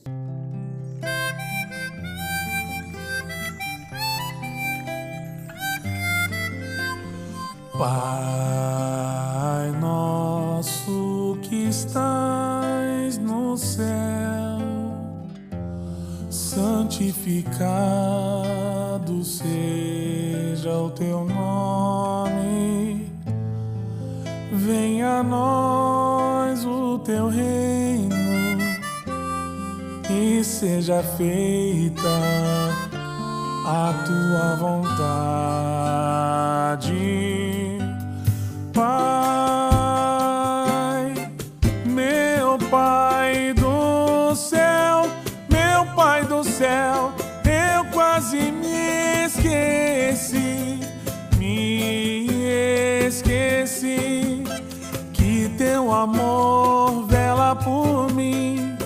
[17.25, 23.11] Santificado seja o teu nome,
[24.53, 28.14] venha a nós o teu reino
[30.11, 32.03] e seja feita
[33.66, 35.95] a tua vontade.
[38.75, 39.14] Pai,
[41.87, 45.09] meu Pai do céu,
[45.49, 47.04] meu Pai do céu,
[49.45, 50.80] esqueci,
[51.38, 54.42] me esqueci
[55.12, 58.76] que teu amor vela por mim,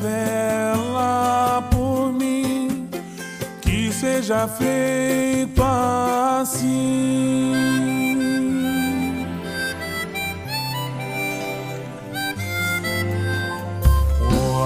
[0.00, 2.88] vela por mim,
[3.60, 7.52] que seja feito assim.
[14.32, 14.64] O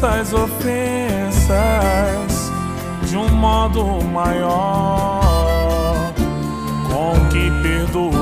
[0.00, 1.50] nossas ofensas
[3.02, 6.12] de um modo maior
[6.88, 8.17] com que perdoamos.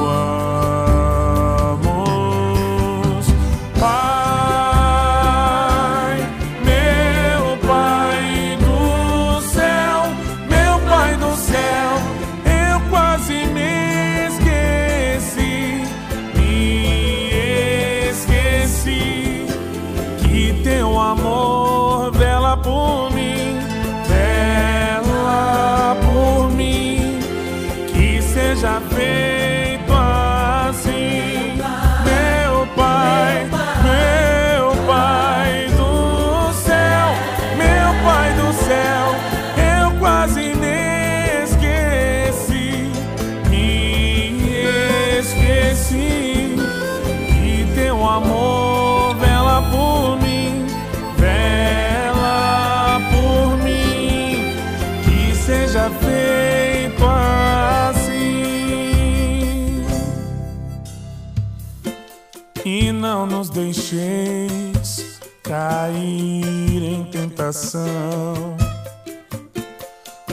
[63.87, 68.57] Deixeis cair em tentação,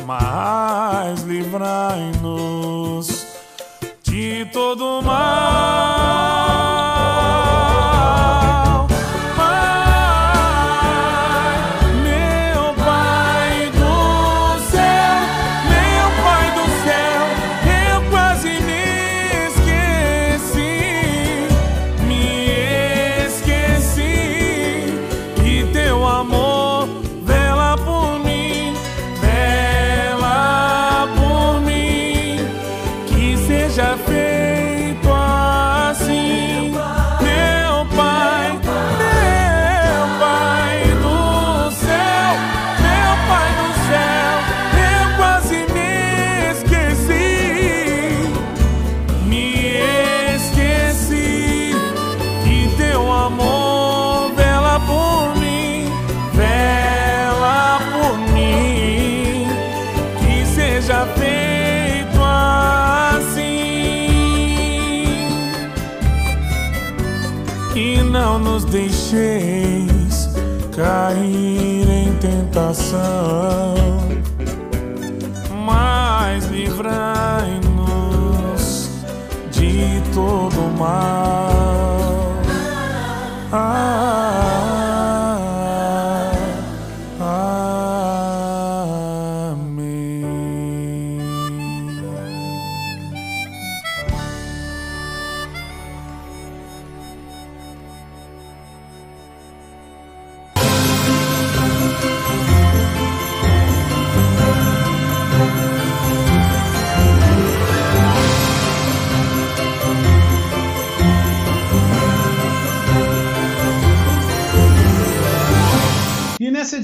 [0.08, 1.68] mas livrai-nos
[4.04, 5.53] de todo mal.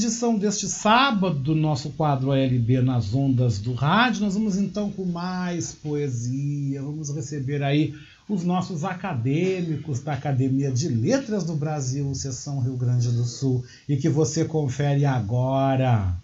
[0.10, 5.06] Edição deste sábado do nosso quadro ALB nas ondas do rádio, nós vamos então com
[5.06, 6.82] mais poesia.
[6.82, 7.94] Vamos receber aí
[8.28, 13.98] os nossos acadêmicos da Academia de Letras do Brasil, Seção Rio Grande do Sul, e
[13.98, 16.16] que você confere agora.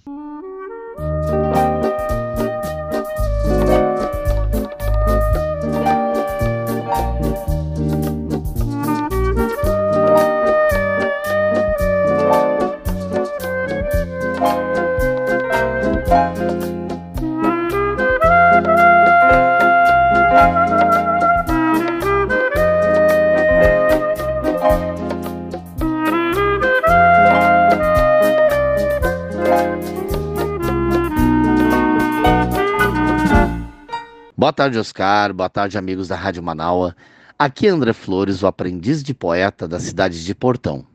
[34.46, 35.34] Boa tarde, Oscar.
[35.34, 36.96] Boa tarde, amigos da Rádio Manaua.
[37.38, 40.86] Aqui é André Flores, o aprendiz de poeta da cidade de Portão.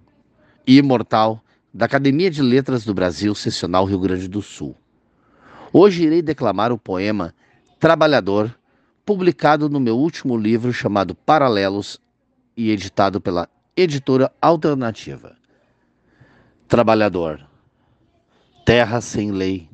[0.65, 1.43] E imortal
[1.75, 4.77] da Academia de Letras do Brasil, Sessional Rio Grande do Sul.
[5.73, 7.35] Hoje irei declamar o poema
[7.81, 8.57] Trabalhador,
[9.05, 12.01] publicado no meu último livro chamado Paralelos
[12.57, 15.37] e editado pela editora Alternativa.
[16.69, 17.45] Trabalhador,
[18.65, 19.69] terra sem lei,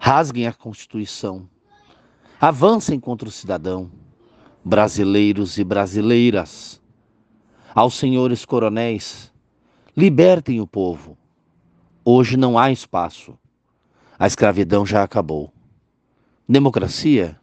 [0.00, 1.48] rasguem a Constituição
[2.42, 3.90] Avancem contra o cidadão,
[4.64, 6.80] brasileiros e brasileiras.
[7.74, 9.30] Aos senhores coronéis,
[9.94, 11.18] libertem o povo.
[12.02, 13.38] Hoje não há espaço.
[14.18, 15.52] A escravidão já acabou.
[16.48, 17.38] Democracia?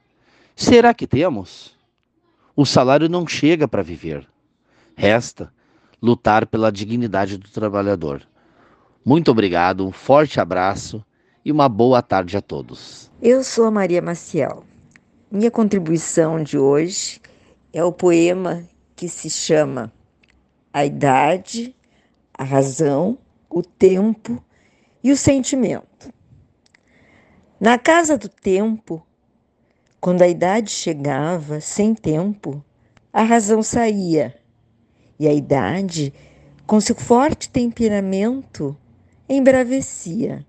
[0.56, 1.78] Será que temos?
[2.56, 4.28] O salário não chega para viver.
[4.95, 5.54] Resta
[6.02, 8.28] lutar pela dignidade do trabalhador.
[9.06, 11.06] Muito obrigado, um forte abraço
[11.45, 13.12] e uma boa tarde a todos.
[13.22, 14.66] Eu sou a Maria Maciel.
[15.30, 17.19] Minha contribuição de hoje
[17.73, 18.63] é o poema
[18.95, 19.91] que se chama
[20.71, 21.75] A Idade,
[22.34, 23.17] a Razão,
[23.49, 24.41] o Tempo
[25.03, 26.13] e o Sentimento.
[27.59, 29.05] Na casa do tempo,
[29.99, 32.63] quando a idade chegava sem tempo,
[33.11, 34.34] a razão saía,
[35.19, 36.13] e a idade,
[36.65, 38.78] com seu forte temperamento,
[39.28, 40.45] embravecia.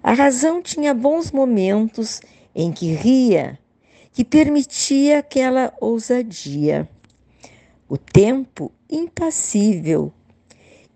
[0.00, 2.20] A razão tinha bons momentos
[2.54, 3.58] em que ria,
[4.12, 6.88] que permitia aquela ousadia.
[7.88, 10.12] O tempo impassível,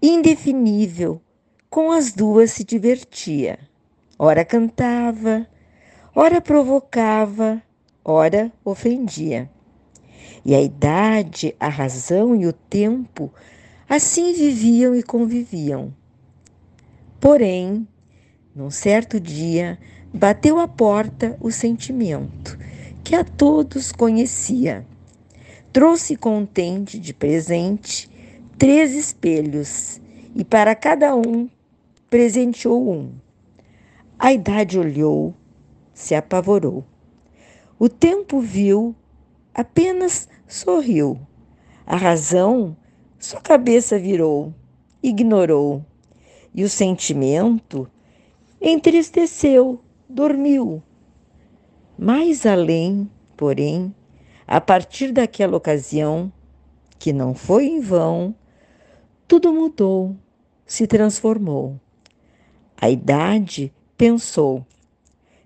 [0.03, 1.21] indefinível,
[1.71, 3.59] com as duas se divertia.
[4.19, 5.47] Ora cantava,
[6.15, 7.63] ora provocava,
[8.05, 9.51] ora ofendia.
[10.45, 13.33] E a idade, a razão e o tempo
[13.89, 15.95] assim viviam e conviviam.
[17.21, 17.87] Porém,
[18.55, 19.79] num certo dia,
[20.13, 22.59] bateu à porta o sentimento,
[23.03, 24.87] que a todos conhecia.
[25.73, 28.11] Trouxe contente de presente
[28.59, 30.01] três espelhos
[30.35, 31.49] e para cada um
[32.11, 33.13] presenteou um.
[34.19, 35.35] A idade olhou,
[35.95, 36.85] se apavorou.
[37.79, 38.95] O tempo viu,
[39.55, 41.19] apenas sorriu.
[41.87, 42.77] A razão
[43.19, 44.55] sua cabeça virou,
[45.03, 45.85] ignorou.
[46.55, 47.89] E o sentimento
[48.61, 49.81] entristeceu
[50.13, 50.83] dormiu.
[51.99, 53.95] Mais além, porém,
[54.47, 56.31] a partir daquela ocasião,
[56.99, 58.35] que não foi em vão,
[59.27, 60.15] tudo mudou,
[60.67, 61.81] se transformou.
[62.77, 64.67] A idade pensou: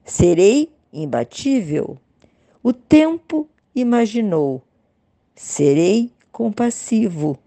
[0.04, 1.96] serei imbatível?
[2.62, 4.62] O tempo imaginou:
[5.34, 7.38] serei compassivo.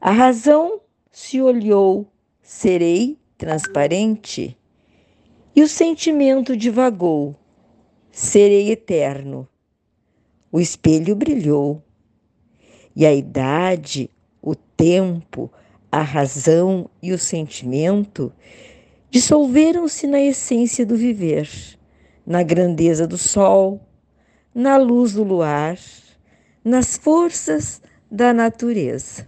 [0.00, 2.06] A razão se olhou:
[2.42, 4.56] serei transparente.
[5.56, 7.36] E o sentimento divagou:
[8.10, 9.48] serei eterno.
[10.50, 11.82] O espelho brilhou.
[12.96, 15.50] E a idade, o tempo,
[15.90, 18.32] a razão e o sentimento
[19.10, 21.48] dissolveram-se na essência do viver,
[22.26, 23.80] na grandeza do sol,
[24.52, 25.78] na luz do luar,
[26.64, 27.80] nas forças
[28.10, 29.26] da natureza.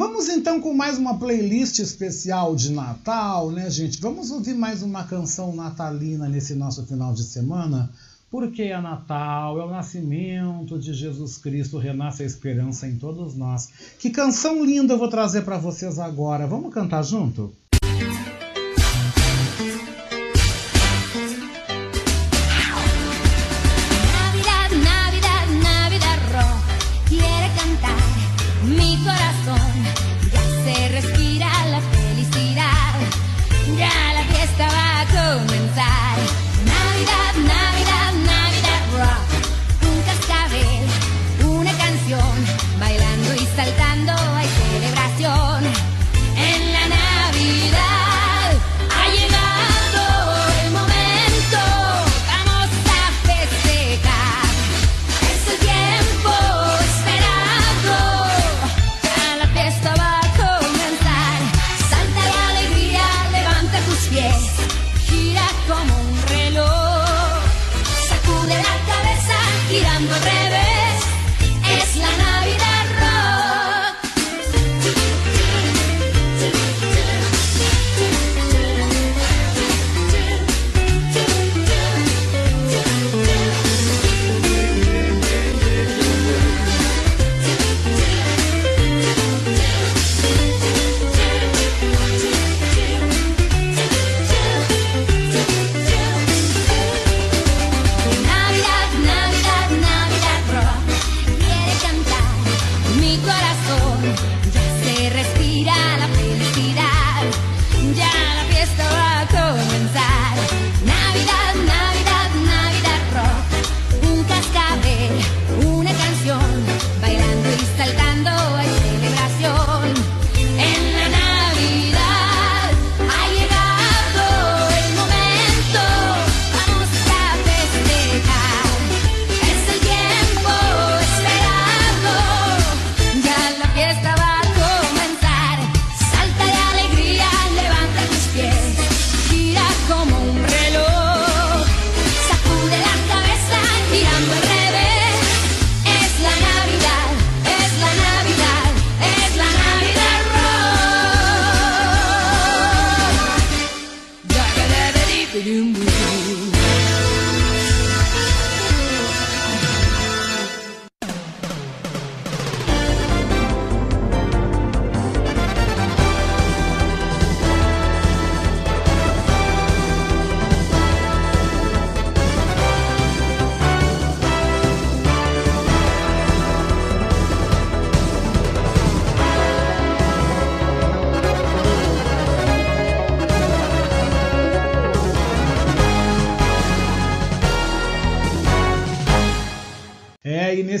[0.00, 4.00] Vamos então com mais uma playlist especial de Natal, né, gente?
[4.00, 7.90] Vamos ouvir mais uma canção natalina nesse nosso final de semana,
[8.30, 13.68] porque é Natal, é o nascimento de Jesus Cristo, renasce a esperança em todos nós.
[13.98, 16.46] Que canção linda eu vou trazer para vocês agora.
[16.46, 17.52] Vamos cantar junto?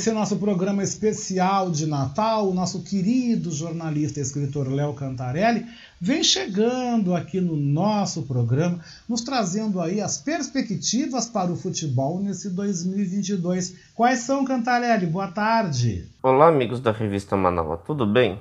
[0.00, 5.66] nesse nosso programa especial de Natal, o nosso querido jornalista e escritor Léo Cantarelli
[6.00, 12.48] vem chegando aqui no nosso programa, nos trazendo aí as perspectivas para o futebol nesse
[12.48, 13.76] 2022.
[13.94, 15.04] Quais são, Cantarelli?
[15.04, 16.08] Boa tarde.
[16.22, 18.38] Olá, amigos da revista Manaus, tudo bem?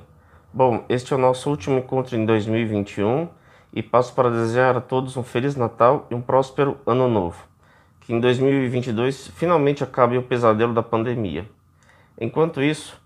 [0.53, 3.27] Bom, este é o nosso último encontro em 2021
[3.73, 7.48] e passo para desejar a todos um Feliz Natal e um próspero Ano Novo.
[8.09, 11.47] Que em 2022 finalmente acabe o pesadelo da pandemia.
[12.19, 12.99] Enquanto isso,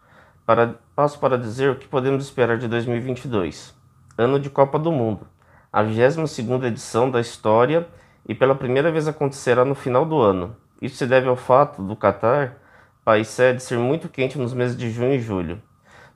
[0.45, 3.75] para, passo para dizer o que podemos esperar de 2022.
[4.17, 5.27] Ano de Copa do Mundo,
[5.73, 7.85] a 22ª edição da história
[8.25, 10.55] e pela primeira vez acontecerá no final do ano.
[10.81, 12.55] Isso se deve ao fato do Catar,
[13.03, 15.61] país sede, ser muito quente nos meses de junho e julho.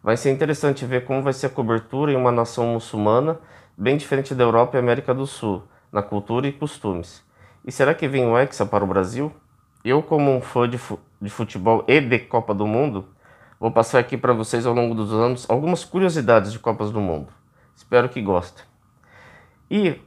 [0.01, 3.37] Vai ser interessante ver como vai ser a cobertura em uma nação muçulmana
[3.77, 5.61] bem diferente da Europa e América do Sul,
[5.91, 7.26] na cultura e costumes.
[7.67, 9.29] E será que vem o Hexa para o Brasil?
[9.83, 13.09] Eu, como um fã de, fu de futebol e de Copa do Mundo,
[13.59, 17.27] vou passar aqui para vocês ao longo dos anos algumas curiosidades de Copas do Mundo.
[17.75, 18.63] Espero que gostem.
[19.69, 19.99] E,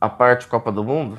[0.00, 1.16] a parte Copa do Mundo,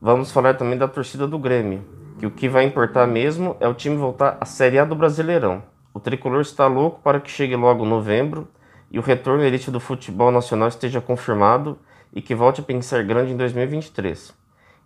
[0.00, 1.84] vamos falar também da torcida do Grêmio,
[2.18, 5.62] que o que vai importar mesmo é o time voltar à Série A do Brasileirão.
[5.94, 8.48] O tricolor está louco para que chegue logo novembro
[8.90, 11.78] e o retorno elite do futebol nacional esteja confirmado
[12.12, 14.41] e que volte a pensar grande em 2023.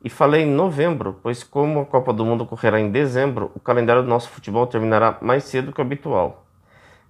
[0.06, 4.04] E falei em novembro, pois como a Copa do Mundo ocorrerá em dezembro, o calendário
[4.04, 6.46] do nosso futebol terminará mais cedo que o habitual.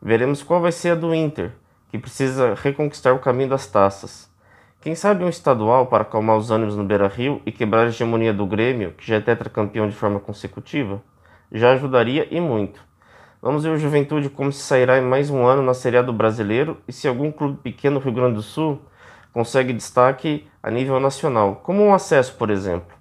[0.00, 1.52] Veremos qual vai ser a do Inter,
[1.90, 4.30] que precisa reconquistar o caminho das taças.
[4.80, 8.46] Quem sabe um estadual para acalmar os ânimos no Beira-Rio e quebrar a hegemonia do
[8.46, 11.02] Grêmio, que já é tetracampeão de forma consecutiva?
[11.52, 12.80] Já ajudaria e muito.
[13.42, 16.14] Vamos ver o Juventude como se sairá em mais um ano na Série A do
[16.14, 18.80] Brasileiro e se algum clube pequeno do Rio Grande do Sul
[19.36, 22.96] consegue destaque a nível nacional, como um acesso, por exemplo.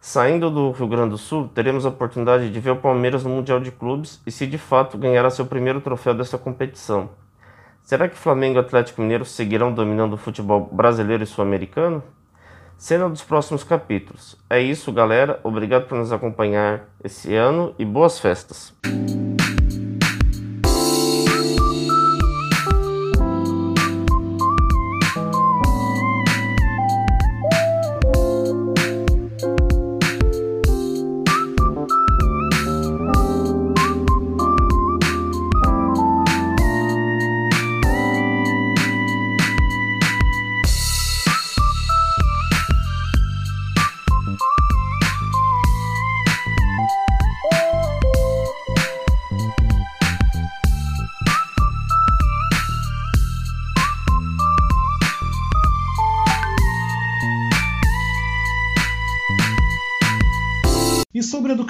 [0.00, 3.60] Saindo do Rio Grande do Sul, teremos a oportunidade de ver o Palmeiras no Mundial
[3.60, 7.10] de Clubes e se de fato ganhará seu primeiro troféu dessa competição.
[7.80, 12.02] Será que Flamengo e Atlético Mineiro seguirão dominando o futebol brasileiro e sul-americano?
[12.76, 14.36] Cena dos próximos capítulos.
[14.50, 15.38] É isso, galera.
[15.44, 18.74] Obrigado por nos acompanhar esse ano e boas festas.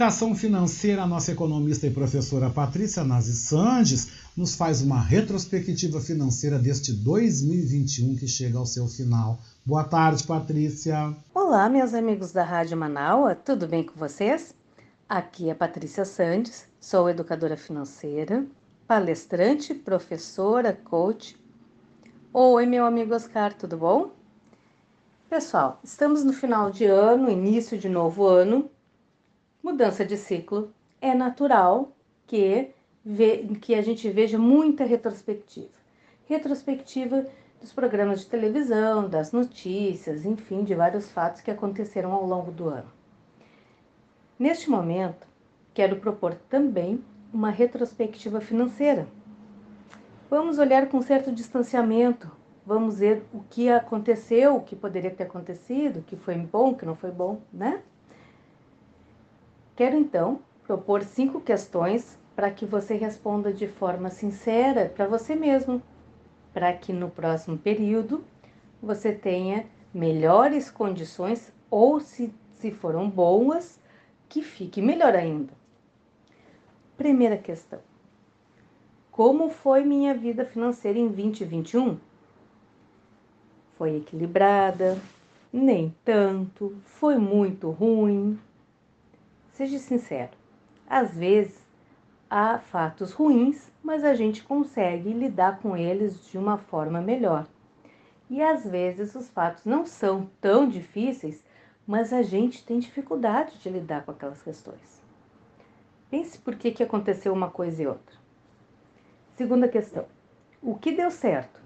[0.02, 6.58] Educação financeira, a nossa economista e professora Patrícia Nazi Sandes nos faz uma retrospectiva financeira
[6.58, 9.38] deste 2021 que chega ao seu final.
[9.64, 11.14] Boa tarde, Patrícia.
[11.32, 14.52] Olá, meus amigos da Rádio Manaua, tudo bem com vocês?
[15.08, 18.44] Aqui é Patrícia Sandes, sou educadora financeira,
[18.88, 21.38] palestrante, professora, coach.
[22.32, 24.10] Oi, meu amigo Oscar, tudo bom?
[25.30, 28.68] Pessoal, estamos no final de ano, início de novo ano,
[29.62, 31.92] mudança de ciclo, é natural
[32.26, 32.70] que,
[33.60, 35.70] que a gente veja muita retrospectiva.
[36.26, 37.26] Retrospectiva
[37.60, 42.68] dos programas de televisão, das notícias, enfim, de vários fatos que aconteceram ao longo do
[42.68, 42.90] ano.
[44.38, 45.26] Neste momento,
[45.72, 49.06] quero propor também uma retrospectiva financeira.
[50.28, 52.28] Vamos olhar com certo distanciamento,
[52.66, 56.76] vamos ver o que aconteceu, o que poderia ter acontecido, o que foi bom, o
[56.76, 57.82] que não foi bom, né?
[59.74, 65.82] Quero então propor cinco questões para que você responda de forma sincera para você mesmo,
[66.52, 68.24] para que no próximo período
[68.82, 73.80] você tenha melhores condições ou, se, se foram boas,
[74.28, 75.52] que fique melhor ainda.
[76.96, 77.80] Primeira questão:
[79.10, 81.98] Como foi minha vida financeira em 2021?
[83.76, 84.98] Foi equilibrada?
[85.52, 86.76] Nem tanto?
[86.84, 88.38] Foi muito ruim?
[89.52, 90.30] Seja sincero.
[90.88, 91.62] Às vezes
[92.28, 97.46] há fatos ruins, mas a gente consegue lidar com eles de uma forma melhor.
[98.30, 101.44] E às vezes os fatos não são tão difíceis,
[101.86, 105.02] mas a gente tem dificuldade de lidar com aquelas questões.
[106.10, 108.16] Pense por que, que aconteceu uma coisa e outra.
[109.36, 110.06] Segunda questão:
[110.62, 111.60] o que deu certo?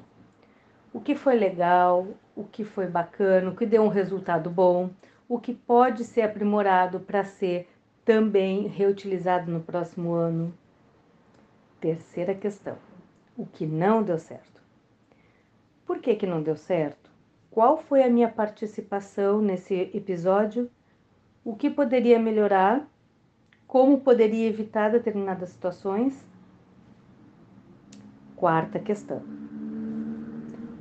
[0.93, 2.09] O que foi legal?
[2.35, 3.51] O que foi bacana?
[3.51, 4.91] O que deu um resultado bom?
[5.29, 7.69] O que pode ser aprimorado para ser
[8.07, 10.55] também reutilizado no próximo ano?
[11.81, 12.79] Terceira questão:
[13.37, 14.63] o que não deu certo?
[15.85, 17.11] Por que, que não deu certo?
[17.51, 20.71] Qual foi a minha participação nesse episódio?
[21.45, 22.89] O que poderia melhorar?
[23.67, 26.25] Como poderia evitar determinadas situações?
[28.37, 29.21] Quarta questão: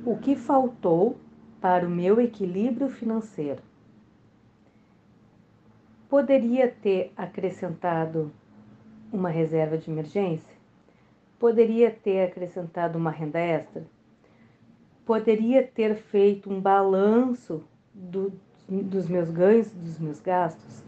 [0.04, 1.18] o que faltou
[1.60, 3.62] para o meu equilíbrio financeiro?
[6.08, 8.32] Poderia ter acrescentado
[9.12, 10.54] uma reserva de emergência?
[11.36, 13.84] Poderia ter acrescentado uma renda extra?
[15.04, 18.32] Poderia ter feito um balanço do,
[18.68, 20.84] dos meus ganhos, dos meus gastos?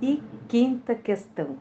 [0.00, 1.58] E quinta questão: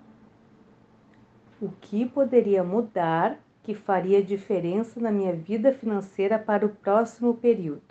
[1.62, 7.91] o que poderia mudar que faria diferença na minha vida financeira para o próximo período?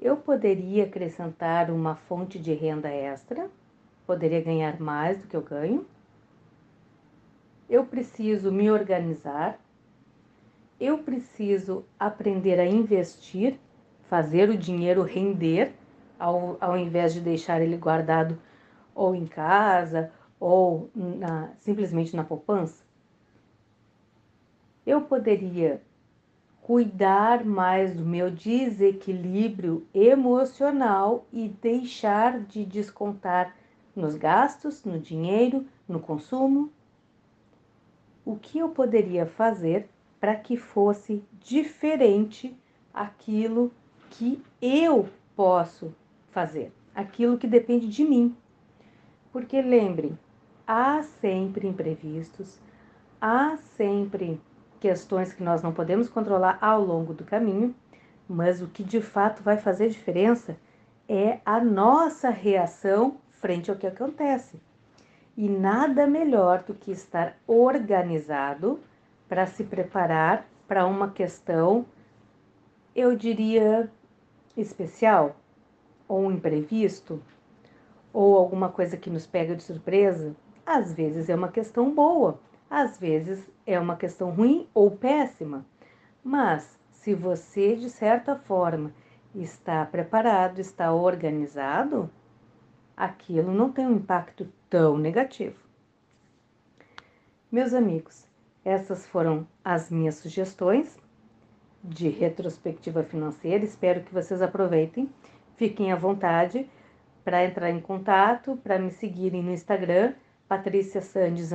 [0.00, 3.50] Eu poderia acrescentar uma fonte de renda extra?
[4.06, 5.84] Poderia ganhar mais do que eu ganho?
[7.68, 9.58] Eu preciso me organizar?
[10.78, 13.58] Eu preciso aprender a investir,
[14.08, 15.74] fazer o dinheiro render,
[16.16, 18.38] ao, ao invés de deixar ele guardado
[18.94, 22.84] ou em casa ou na, simplesmente na poupança?
[24.86, 25.82] Eu poderia
[26.68, 33.56] cuidar mais do meu desequilíbrio emocional e deixar de descontar
[33.96, 36.70] nos gastos, no dinheiro, no consumo?
[38.22, 39.88] O que eu poderia fazer
[40.20, 42.54] para que fosse diferente
[42.92, 43.72] aquilo
[44.10, 45.94] que eu posso
[46.30, 48.36] fazer, aquilo que depende de mim?
[49.32, 50.18] Porque lembrem,
[50.66, 52.60] há sempre imprevistos,
[53.18, 54.38] há sempre
[54.80, 57.74] questões que nós não podemos controlar ao longo do caminho,
[58.28, 60.56] mas o que de fato vai fazer diferença
[61.08, 64.60] é a nossa reação frente ao que acontece.
[65.36, 68.80] E nada melhor do que estar organizado
[69.28, 71.86] para se preparar para uma questão,
[72.94, 73.90] eu diria,
[74.56, 75.36] especial,
[76.06, 77.22] ou um imprevisto,
[78.12, 80.34] ou alguma coisa que nos pega de surpresa.
[80.66, 85.62] Às vezes é uma questão boa, às vezes é uma questão ruim ou péssima,
[86.24, 88.94] mas se você, de certa forma,
[89.34, 92.10] está preparado, está organizado,
[92.96, 95.60] aquilo não tem um impacto tão negativo.
[97.52, 98.26] Meus amigos,
[98.64, 100.98] essas foram as minhas sugestões
[101.84, 103.64] de retrospectiva financeira.
[103.64, 105.10] Espero que vocês aproveitem.
[105.56, 106.66] Fiquem à vontade
[107.22, 110.14] para entrar em contato, para me seguirem no Instagram
[110.48, 111.50] Patrícia Sandes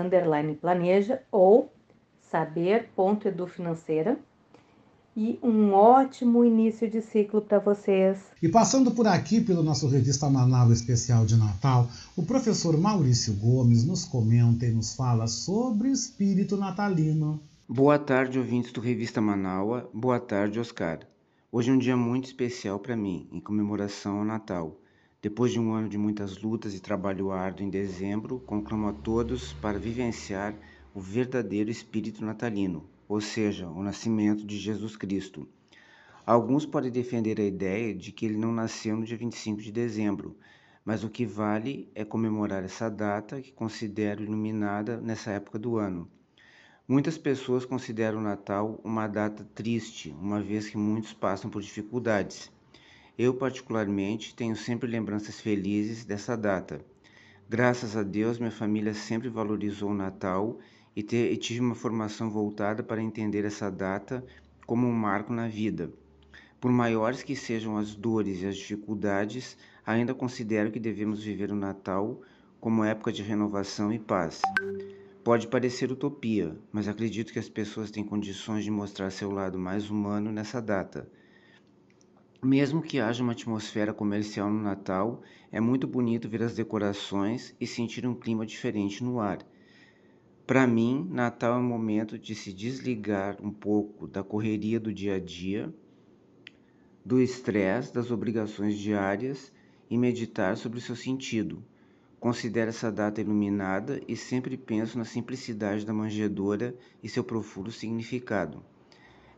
[0.61, 1.73] planeja ou
[2.33, 4.17] saber.edufinanceira
[5.15, 8.31] e um ótimo início de ciclo para vocês.
[8.41, 11.87] E passando por aqui pelo nosso revista Manaus especial de Natal,
[12.17, 17.39] o professor Maurício Gomes nos comenta e nos fala sobre o espírito natalino.
[17.69, 19.87] Boa tarde, ouvintes do Revista Manaua.
[19.93, 21.01] Boa tarde, Oscar.
[21.51, 24.81] Hoje é um dia muito especial para mim, em comemoração ao Natal.
[25.21, 29.53] Depois de um ano de muitas lutas e trabalho árduo em dezembro, conclamo a todos
[29.53, 30.55] para vivenciar
[30.95, 35.47] o verdadeiro espírito natalino, ou seja, o nascimento de Jesus Cristo.
[36.23, 40.37] Alguns podem defender a ideia de que ele não nasceu no dia 25 de dezembro,
[40.85, 46.07] mas o que vale é comemorar essa data que considero iluminada nessa época do ano.
[46.87, 52.51] Muitas pessoas consideram o Natal uma data triste, uma vez que muitos passam por dificuldades.
[53.17, 56.85] Eu, particularmente, tenho sempre lembranças felizes dessa data.
[57.49, 60.59] Graças a Deus, minha família sempre valorizou o Natal
[60.95, 64.23] e, te, e tive uma formação voltada para entender essa data
[64.65, 65.91] como um marco na vida.
[66.59, 71.55] Por maiores que sejam as dores e as dificuldades, ainda considero que devemos viver o
[71.55, 72.21] Natal
[72.59, 74.41] como época de renovação e paz.
[75.23, 79.89] Pode parecer utopia, mas acredito que as pessoas têm condições de mostrar seu lado mais
[79.89, 81.09] humano nessa data.
[82.41, 87.65] Mesmo que haja uma atmosfera comercial no Natal, é muito bonito ver as decorações e
[87.65, 89.39] sentir um clima diferente no ar.
[90.45, 95.15] Para mim, Natal é um momento de se desligar um pouco da correria do dia
[95.15, 95.73] a dia,
[97.03, 99.53] do estresse, das obrigações diárias
[99.89, 101.63] e meditar sobre o seu sentido.
[102.19, 108.61] Considero essa data iluminada e sempre penso na simplicidade da manjedoura e seu profundo significado.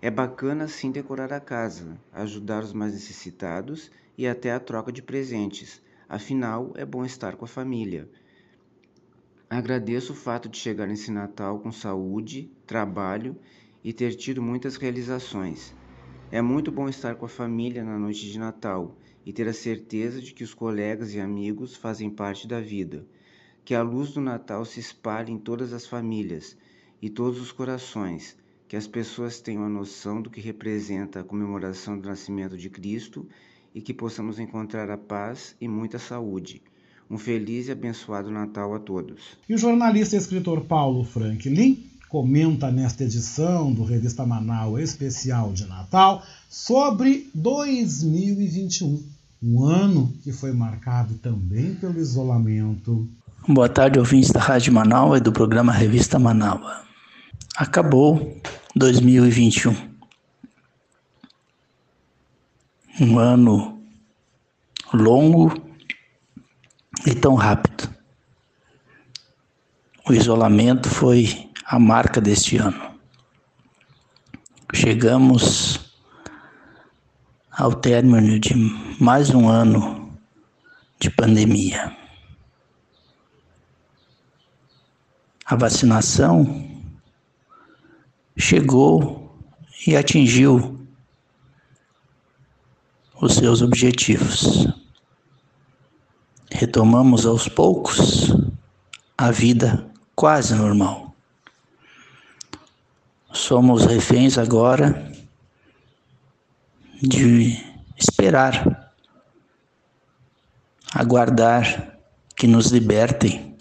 [0.01, 5.03] É bacana sim decorar a casa, ajudar os mais necessitados e até a troca de
[5.03, 5.81] presentes.
[6.09, 8.09] Afinal, é bom estar com a família.
[9.57, 13.37] Agradeço o fato de chegar nesse Natal com saúde, trabalho
[13.81, 15.73] e ter tido muitas realizações.
[16.29, 20.21] É muito bom estar com a família na noite de Natal e ter a certeza
[20.21, 23.07] de que os colegas e amigos fazem parte da vida.
[23.63, 26.57] Que a luz do Natal se espalhe em todas as famílias
[27.01, 28.37] e todos os corações,
[28.67, 33.25] que as pessoas tenham a noção do que representa a comemoração do nascimento de Cristo
[33.73, 36.61] e que possamos encontrar a paz e muita saúde.
[37.09, 39.21] Um feliz e abençoado Natal a todos.
[39.47, 45.65] E o jornalista e escritor Paulo Franklin comenta nesta edição do Revista Manaus Especial de
[45.67, 49.03] Natal sobre 2021,
[49.43, 53.07] um ano que foi marcado também pelo isolamento.
[53.47, 56.85] Boa tarde, ouvintes da Rádio Manaus e do programa Revista Manaus.
[57.55, 58.35] Acabou
[58.75, 59.75] 2021.
[63.01, 63.79] Um ano
[64.93, 65.64] longo
[67.05, 67.93] e tão rápido.
[70.07, 72.95] O isolamento foi a marca deste ano.
[74.73, 75.79] Chegamos
[77.51, 78.53] ao término de
[78.99, 80.13] mais um ano
[80.99, 81.95] de pandemia.
[85.45, 86.69] A vacinação
[88.37, 89.39] chegou
[89.87, 90.87] e atingiu
[93.21, 94.84] os seus objetivos.
[96.57, 98.33] Retomamos aos poucos
[99.17, 101.13] a vida quase normal.
[103.33, 105.11] Somos reféns agora
[107.01, 107.61] de
[107.97, 108.93] esperar,
[110.93, 111.99] aguardar
[112.37, 113.53] que nos libertem,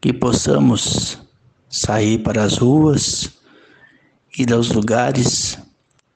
[0.00, 1.20] que possamos
[1.68, 3.30] sair para as ruas,
[4.38, 5.58] ir aos lugares,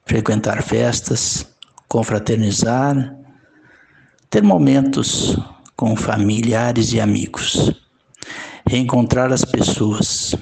[0.03, 1.47] frequentar festas,
[1.87, 3.15] confraternizar,
[4.31, 5.37] ter momentos
[5.75, 7.71] com familiares e amigos,
[8.67, 10.33] reencontrar as pessoas.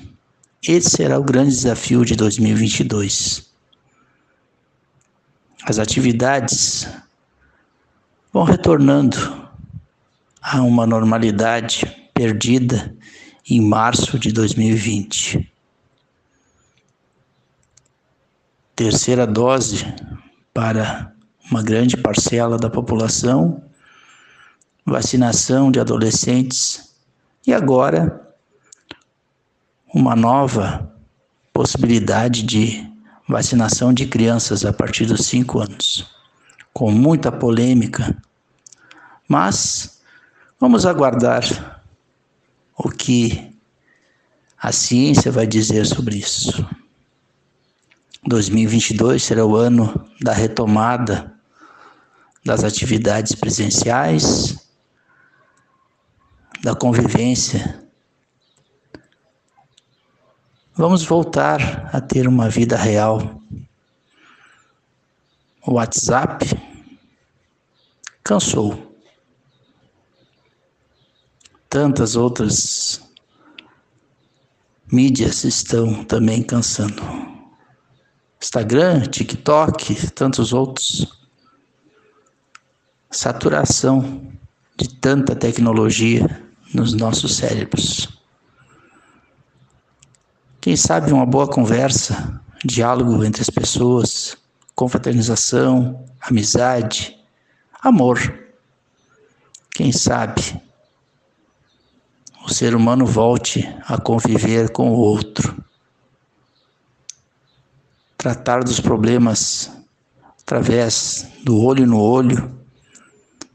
[0.61, 3.51] Esse será o grande desafio de 2022.
[5.65, 6.87] As atividades
[8.31, 9.49] vão retornando
[10.41, 12.95] a uma normalidade perdida
[13.49, 15.51] em março de 2020.
[18.75, 19.85] Terceira dose
[20.53, 21.13] para
[21.49, 23.63] uma grande parcela da população,
[24.85, 26.93] vacinação de adolescentes.
[27.45, 28.23] E agora
[29.93, 30.91] uma nova
[31.53, 32.91] possibilidade de
[33.27, 36.07] vacinação de crianças a partir dos 5 anos,
[36.73, 38.17] com muita polêmica,
[39.27, 40.01] mas
[40.59, 41.81] vamos aguardar
[42.75, 43.53] o que
[44.57, 46.65] a ciência vai dizer sobre isso.
[48.25, 51.33] 2022 será o ano da retomada
[52.43, 54.57] das atividades presenciais,
[56.63, 57.83] da convivência
[60.75, 63.39] Vamos voltar a ter uma vida real.
[65.61, 66.47] O WhatsApp
[68.23, 68.97] cansou.
[71.69, 72.99] Tantas outras
[74.91, 77.03] mídias estão também cansando.
[78.41, 81.19] Instagram, TikTok, tantos outros.
[83.11, 84.33] Saturação
[84.75, 86.42] de tanta tecnologia
[86.73, 88.09] nos nossos cérebros.
[90.59, 94.37] Quem sabe uma boa conversa, diálogo entre as pessoas,
[94.73, 97.17] confraternização, amizade,
[97.81, 98.17] amor.
[99.71, 100.61] Quem sabe
[102.45, 105.63] o ser humano volte a conviver com o outro.
[108.17, 109.69] Tratar dos problemas
[110.41, 112.57] através do olho no olho,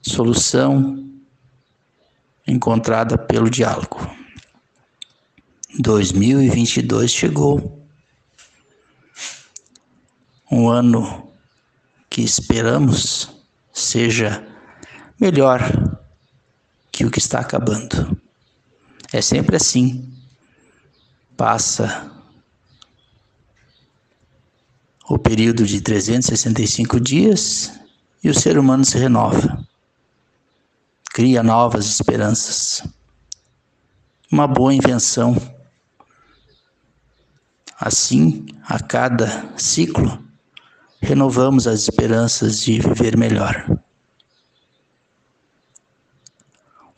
[0.02, 1.07] solução
[2.48, 4.10] encontrada pelo diálogo.
[5.78, 7.86] 2022 chegou.
[10.50, 11.30] Um ano
[12.08, 13.30] que esperamos
[13.72, 14.46] seja
[15.20, 15.60] melhor
[16.90, 18.18] que o que está acabando.
[19.12, 20.10] É sempre assim.
[21.36, 22.10] Passa
[25.08, 27.78] o período de 365 dias
[28.22, 29.66] e o ser humano se renova,
[31.18, 32.84] cria novas esperanças.
[34.30, 35.36] Uma boa invenção
[37.76, 40.24] Assim, a cada ciclo,
[41.00, 43.80] renovamos as esperanças de viver melhor.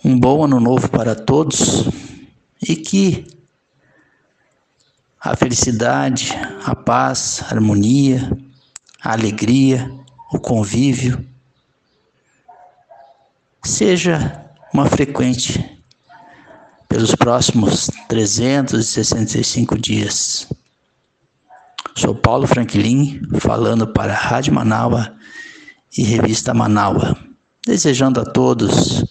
[0.05, 1.89] Um bom ano novo para todos
[2.61, 3.27] e que
[5.19, 6.29] a felicidade,
[6.63, 8.31] a paz, a harmonia,
[9.03, 9.91] a alegria,
[10.31, 11.27] o convívio
[13.63, 15.79] seja uma frequente
[16.89, 20.49] pelos próximos 365 dias.
[21.97, 25.15] Sou Paulo Franklin, falando para a Rádio Manaua
[25.97, 27.17] e Revista Manaua.
[27.67, 29.05] desejando a todos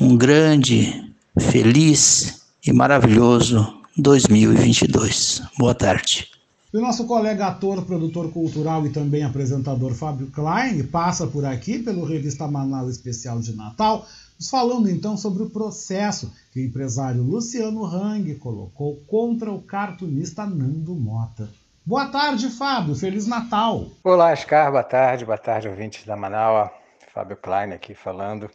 [0.00, 5.42] um grande, feliz e maravilhoso 2022.
[5.58, 6.28] Boa tarde.
[6.72, 11.78] E o nosso colega ator, produtor cultural e também apresentador Fábio Klein passa por aqui
[11.78, 14.06] pelo Revista Manaus Especial de Natal,
[14.40, 20.46] nos falando então sobre o processo que o empresário Luciano Hang colocou contra o cartunista
[20.46, 21.46] Nando Mota.
[21.84, 22.94] Boa tarde, Fábio.
[22.94, 23.88] Feliz Natal.
[24.02, 24.70] Olá, Oscar.
[24.70, 25.26] Boa tarde.
[25.26, 26.70] Boa tarde, ouvintes da Manaus.
[27.12, 28.50] Fábio Klein aqui falando.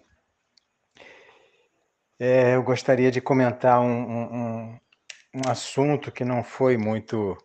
[2.20, 4.80] É, eu gostaria de comentar um, um,
[5.36, 7.38] um assunto que não foi muito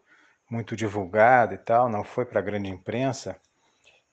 [0.52, 3.34] muito divulgado e tal, não foi para a grande imprensa,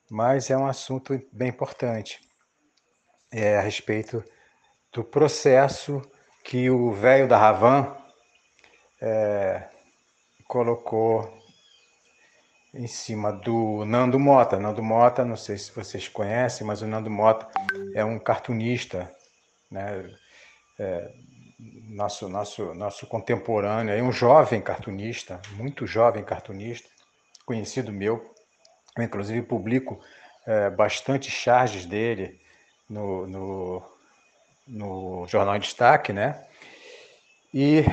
[0.10, 2.22] mas é um assunto bem importante.
[3.30, 4.24] É a respeito
[4.94, 6.02] do processo
[6.42, 7.94] que o velho da Ravan
[9.02, 9.68] é,
[10.48, 11.38] colocou
[12.74, 14.58] em cima do Nando Mota.
[14.58, 17.50] Nando Mota, não sei se vocês conhecem, mas o Nando Mota
[17.94, 19.14] é um cartunista,
[19.70, 20.10] né?
[20.80, 21.12] É,
[21.60, 26.88] nosso, nosso, nosso contemporâneo, é um jovem cartunista, muito jovem cartunista,
[27.46, 28.34] conhecido meu.
[28.98, 30.00] Eu, inclusive, publico
[30.48, 32.40] é, bastante charges dele
[32.90, 33.84] no, no,
[34.68, 36.46] no Jornal em Destaque, né?
[37.54, 37.84] E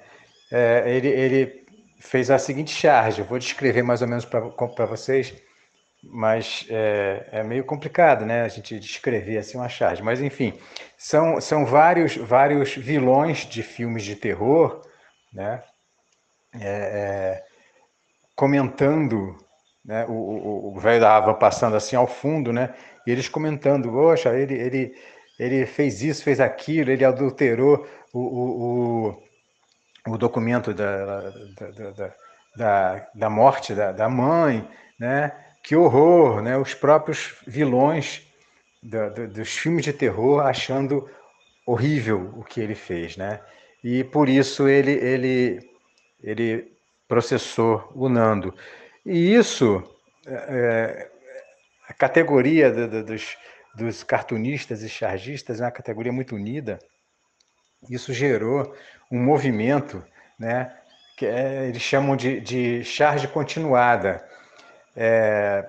[0.50, 1.66] é, ele, ele
[1.98, 5.34] fez a seguinte charge, eu vou descrever mais ou menos para vocês
[6.02, 8.42] mas é, é, meio complicado, né?
[8.42, 10.02] A gente descrever assim uma charge.
[10.02, 10.58] Mas enfim,
[10.96, 14.82] são, são vários vários vilões de filmes de terror,
[15.32, 15.62] né?
[16.54, 17.44] É, é,
[18.34, 19.36] comentando,
[19.84, 20.06] né?
[20.08, 22.74] O velho da Ava passando assim ao fundo, né?
[23.06, 24.94] E eles comentando, poxa, ele ele
[25.38, 29.08] ele fez isso, fez aquilo, ele adulterou o, o,
[30.06, 31.30] o, o documento da, da,
[31.70, 32.14] da,
[32.56, 34.68] da, da morte da, da mãe,
[34.98, 35.32] né?
[35.62, 36.56] Que horror, né?
[36.56, 38.26] Os próprios vilões
[38.82, 41.08] do, do, dos filmes de terror achando
[41.66, 43.40] horrível o que ele fez, né?
[43.82, 45.70] E por isso ele ele
[46.22, 46.72] ele
[47.08, 48.54] processou o Nando.
[49.04, 49.82] E isso,
[50.26, 51.10] é, é
[51.88, 53.36] a categoria do, dos,
[53.74, 56.78] dos cartunistas e chargistas é uma categoria muito unida.
[57.88, 58.74] Isso gerou
[59.10, 60.04] um movimento,
[60.38, 60.76] né?
[61.16, 64.24] Que é, eles chamam de, de charge continuada
[65.02, 65.66] é,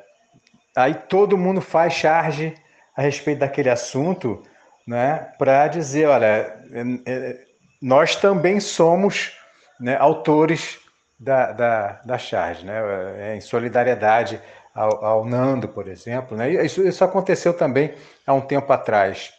[0.75, 2.53] aí todo mundo faz charge
[2.93, 4.43] a respeito daquele assunto,
[4.85, 7.45] né, para dizer, olha, é, é,
[7.81, 9.37] nós também somos
[9.79, 10.77] né, autores
[11.17, 12.81] da, da, da charge, né,
[13.19, 14.41] é, em solidariedade
[14.75, 16.35] ao, ao, Nando, por exemplo.
[16.35, 17.95] Né, isso, isso aconteceu também
[18.27, 19.33] há um tempo atrás,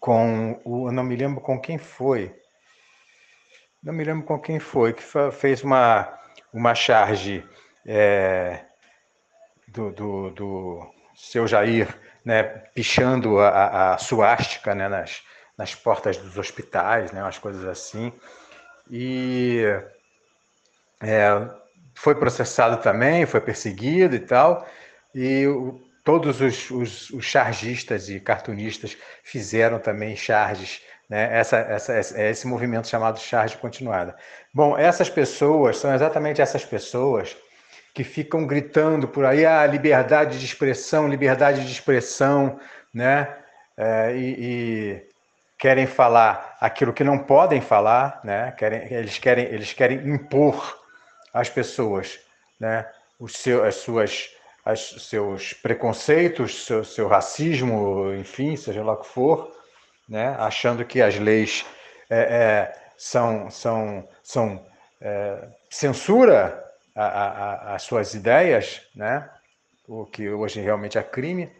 [0.00, 2.34] com o, eu não me lembro com quem foi,
[3.80, 6.18] não me lembro com quem foi, que fez uma,
[6.52, 7.46] uma charge
[7.86, 8.64] é,
[9.68, 11.88] do, do, do seu Jair
[12.24, 12.42] né,
[12.74, 15.22] pichando a, a suástica né, nas,
[15.56, 18.12] nas portas dos hospitais, né, umas coisas assim.
[18.90, 19.62] E
[21.00, 21.48] é,
[21.94, 24.66] foi processado também, foi perseguido e tal.
[25.14, 31.28] E o, todos os, os, os, chargistas e cartunistas fizeram também charges, né?
[31.38, 34.16] essa, essa, é esse movimento chamado charge continuada.
[34.52, 37.36] Bom, essas pessoas são exatamente essas pessoas
[37.98, 42.60] que ficam gritando por aí a ah, liberdade de expressão, liberdade de expressão,
[42.94, 43.36] né?
[43.76, 45.08] É, e, e,
[45.58, 48.52] querem falar aquilo que não podem falar, né?
[48.52, 50.78] Querem, eles querem, eles querem impor
[51.34, 52.20] às pessoas,
[52.60, 52.88] né?
[53.18, 54.30] Os seu, as suas,
[54.64, 59.52] as, seus preconceitos, seu, seu racismo, enfim, seja lá o que for,
[60.08, 60.36] né?
[60.38, 61.66] Achando que as leis
[62.08, 64.64] é, é, são, são, são
[65.00, 66.67] é, censura
[67.00, 69.28] as suas ideias, né?
[69.88, 71.50] o que hoje realmente é crime.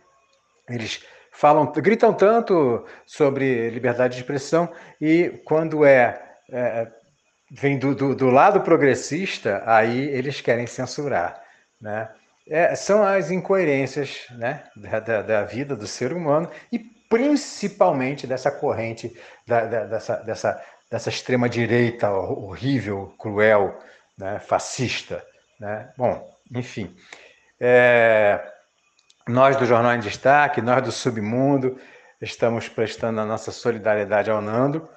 [0.68, 1.02] Eles
[1.32, 4.70] falam, gritam tanto sobre liberdade de expressão
[5.00, 6.20] e quando é,
[6.50, 6.86] é
[7.50, 11.42] vem do, do, do, lado progressista, aí eles querem censurar,
[11.80, 12.10] né?
[12.46, 18.50] É, são as incoerências né, da, da, da, vida do ser humano e principalmente dessa
[18.50, 19.14] corrente,
[19.46, 23.78] da, dessa, dessa, dessa extrema direita horrível, cruel,
[24.16, 25.22] né, fascista.
[25.58, 25.92] Né?
[25.96, 26.94] Bom, enfim.
[27.60, 28.40] É,
[29.26, 31.78] nós do Jornal em Destaque, nós do Submundo,
[32.20, 34.88] estamos prestando a nossa solidariedade ao Nando.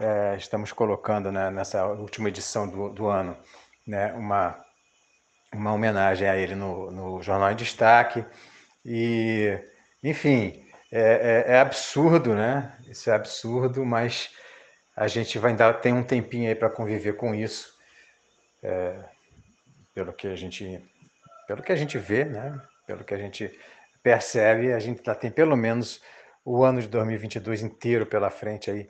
[0.00, 3.36] É, estamos colocando né, nessa última edição do, do ano
[3.86, 4.58] né, uma,
[5.52, 8.24] uma homenagem a ele no, no Jornal em Destaque.
[8.84, 9.58] E,
[10.02, 12.76] enfim, é, é, é absurdo, né?
[12.88, 14.30] Isso é absurdo, mas
[14.96, 17.72] a gente vai dar, tem um tempinho aí para conviver com isso.
[18.62, 18.98] É,
[19.94, 20.80] pelo que a gente,
[21.46, 22.60] pelo que a gente vê, né?
[22.86, 23.50] Pelo que a gente
[24.02, 26.02] percebe, a gente já tem pelo menos
[26.44, 28.88] o ano de 2022 inteiro pela frente aí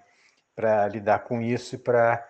[0.55, 2.27] para lidar com isso e para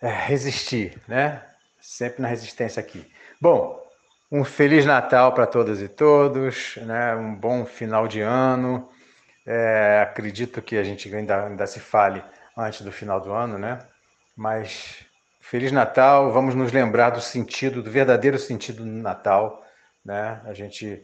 [0.00, 1.42] é, resistir, né?
[1.80, 3.10] Sempre na resistência aqui.
[3.40, 3.82] Bom,
[4.30, 7.14] um feliz Natal para todas e todos, né?
[7.14, 8.90] Um bom final de ano.
[9.46, 12.22] É, acredito que a gente ainda, ainda se fale
[12.56, 13.78] antes do final do ano, né?
[14.36, 15.04] Mas
[15.44, 16.32] feliz Natal.
[16.32, 19.64] Vamos nos lembrar do sentido, do verdadeiro sentido do Natal,
[20.04, 20.40] né?
[20.44, 21.02] A gente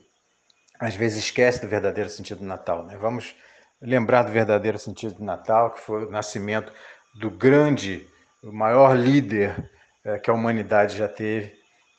[0.79, 2.97] às vezes esquece do verdadeiro sentido do Natal, né?
[2.97, 3.35] Vamos
[3.81, 6.73] lembrar do verdadeiro sentido do Natal, que foi o nascimento
[7.15, 8.09] do grande,
[8.43, 9.71] o maior líder
[10.05, 11.55] é, que a humanidade já teve,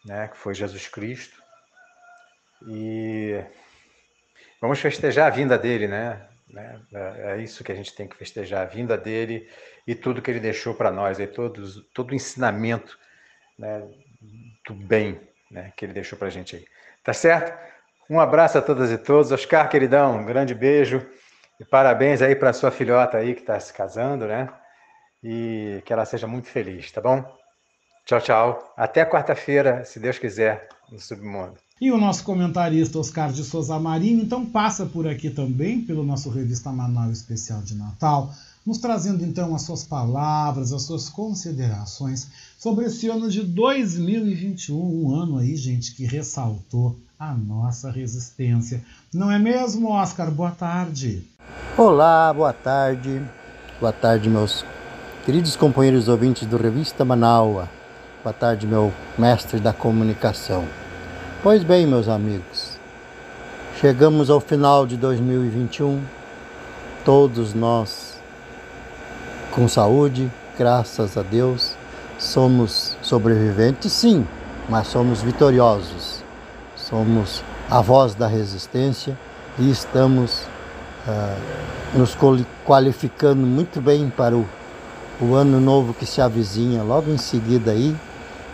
[0.05, 1.41] né, que foi Jesus Cristo.
[2.67, 3.43] E
[4.59, 6.27] vamos festejar a vinda dele, né?
[6.51, 6.79] Né?
[6.93, 9.49] É, é isso que a gente tem que festejar, a vinda dele
[9.87, 12.97] e tudo que ele deixou para nós, e todo, todo o ensinamento
[13.57, 13.87] né,
[14.65, 15.19] do bem
[15.49, 16.65] né, que ele deixou para a gente aí.
[17.03, 17.57] Tá certo?
[18.09, 19.31] Um abraço a todas e todos.
[19.31, 21.07] Oscar, queridão, um grande beijo.
[21.59, 24.49] E parabéns aí para sua filhota aí que está se casando, né?
[25.23, 27.23] E que ela seja muito feliz, tá bom?
[28.05, 28.73] Tchau, tchau.
[28.75, 31.59] Até quarta-feira, se Deus quiser, no Submundo.
[31.81, 36.29] E o nosso comentarista Oscar de Souza Marinho, então, passa por aqui também, pelo nosso
[36.29, 38.31] Revista Manaus Especial de Natal,
[38.63, 42.27] nos trazendo então as suas palavras, as suas considerações
[42.59, 48.83] sobre esse ano de 2021, um ano aí, gente, que ressaltou a nossa resistência.
[49.11, 50.29] Não é mesmo, Oscar?
[50.29, 51.23] Boa tarde.
[51.75, 53.23] Olá, boa tarde.
[53.79, 54.63] Boa tarde, meus
[55.25, 57.67] queridos companheiros ouvintes do Revista Manaua.
[58.23, 60.63] Boa tarde, meu mestre da comunicação.
[61.43, 62.77] Pois bem, meus amigos,
[63.79, 65.99] chegamos ao final de 2021,
[67.03, 68.21] todos nós
[69.49, 71.75] com saúde, graças a Deus,
[72.19, 74.23] somos sobreviventes, sim,
[74.69, 76.23] mas somos vitoriosos.
[76.75, 79.17] Somos a voz da resistência
[79.57, 80.43] e estamos
[81.07, 82.15] uh, nos
[82.63, 84.47] qualificando muito bem para o,
[85.19, 87.95] o ano novo que se avizinha logo em seguida aí,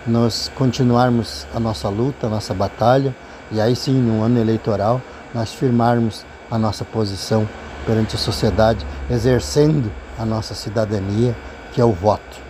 [0.08, 3.14] nós continuarmos a nossa luta, a nossa batalha,
[3.52, 5.02] e aí sim, no ano eleitoral,
[5.34, 7.48] nós firmarmos a nossa posição
[7.86, 11.36] perante a sociedade, exercendo a nossa cidadania,
[11.74, 12.48] que é o voto.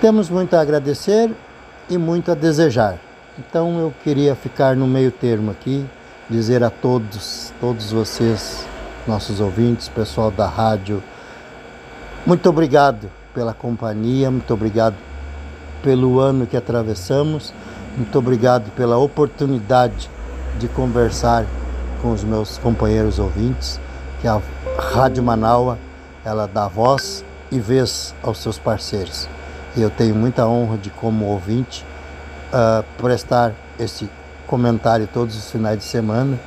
[0.00, 1.30] Temos muito a agradecer
[1.88, 2.98] e muito a desejar.
[3.38, 5.86] Então eu queria ficar no meio termo aqui,
[6.28, 8.66] dizer a todos, todos vocês,
[9.06, 11.02] nossos ouvintes, pessoal da rádio,
[12.26, 14.94] muito obrigado pela companhia, muito obrigado
[15.82, 17.52] pelo ano que atravessamos,
[17.96, 20.08] muito obrigado pela oportunidade
[20.58, 21.44] de conversar
[22.00, 23.80] com os meus companheiros ouvintes,
[24.20, 24.40] que a
[24.78, 25.78] Rádio Manaua,
[26.24, 29.28] ela dá voz e vez aos seus parceiros.
[29.76, 31.84] E eu tenho muita honra de, como ouvinte,
[32.52, 34.08] uh, prestar esse
[34.46, 36.38] comentário todos os finais de semana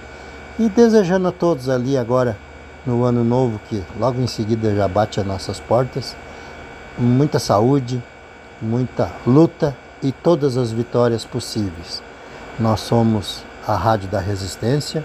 [0.60, 2.38] e desejando a todos ali agora
[2.86, 6.16] no ano novo que logo em seguida já bate as nossas portas,
[6.98, 8.04] muita saúde,
[8.64, 12.02] muita luta e todas as vitórias possíveis.
[12.60, 15.04] Nós somos a Rádio da Resistência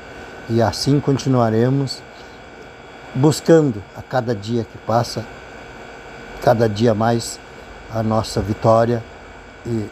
[0.49, 2.03] e assim continuaremos
[3.15, 5.25] buscando a cada dia que passa,
[6.43, 7.39] cada dia mais
[7.93, 9.03] a nossa vitória
[9.67, 9.87] e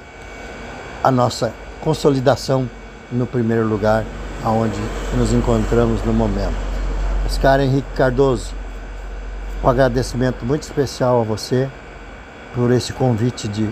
[1.03, 2.69] a nossa consolidação
[3.11, 4.05] no primeiro lugar
[4.45, 4.79] aonde
[5.17, 6.55] nos encontramos no momento.
[7.25, 8.53] Oscar Henrique Cardoso,
[9.63, 11.69] um agradecimento muito especial a você
[12.57, 13.69] por esse convite de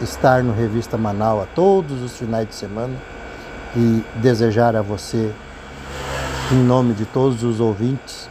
[0.00, 2.94] estar no Revista Manaus todos os finais de semana
[3.76, 5.30] e desejar a você,
[6.50, 8.30] em nome de todos os ouvintes,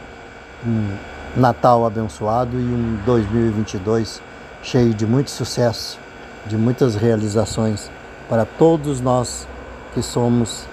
[0.66, 0.88] um
[1.36, 4.20] Natal abençoado e um 2022
[4.60, 5.98] cheio de muito sucesso,
[6.46, 7.88] de muitas realizações
[8.28, 9.46] para todos nós
[9.94, 10.66] que somos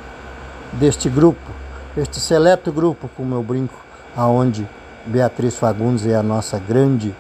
[0.73, 1.51] deste grupo,
[1.95, 3.80] este seleto grupo, como eu brinco,
[4.18, 4.68] aonde
[5.06, 7.15] Beatriz Fagundes é a nossa grande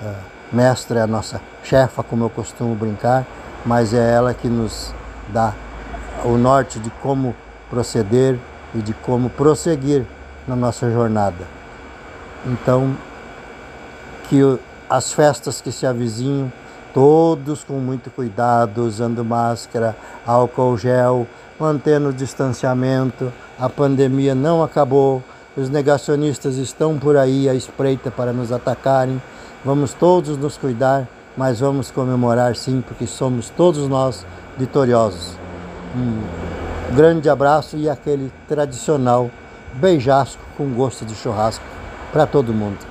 [0.00, 3.26] uh, mestra, é a nossa chefa, como eu costumo brincar,
[3.64, 4.94] mas é ela que nos
[5.28, 5.52] dá
[6.24, 7.34] o norte de como
[7.70, 8.38] proceder
[8.74, 10.04] e de como prosseguir
[10.46, 11.46] na nossa jornada.
[12.46, 12.96] Então,
[14.28, 14.58] que
[14.88, 16.52] as festas que se avizinham,
[16.94, 19.94] todos com muito cuidado, usando máscara,
[20.26, 21.26] álcool gel,
[21.58, 23.32] mantendo o distanciamento.
[23.58, 25.22] A pandemia não acabou,
[25.56, 29.20] os negacionistas estão por aí à espreita para nos atacarem.
[29.64, 34.24] Vamos todos nos cuidar, mas vamos comemorar sim, porque somos todos nós
[34.56, 35.36] vitoriosos.
[35.96, 39.30] Um grande abraço e aquele tradicional
[39.74, 41.64] beijasco com gosto de churrasco
[42.12, 42.87] para todo mundo.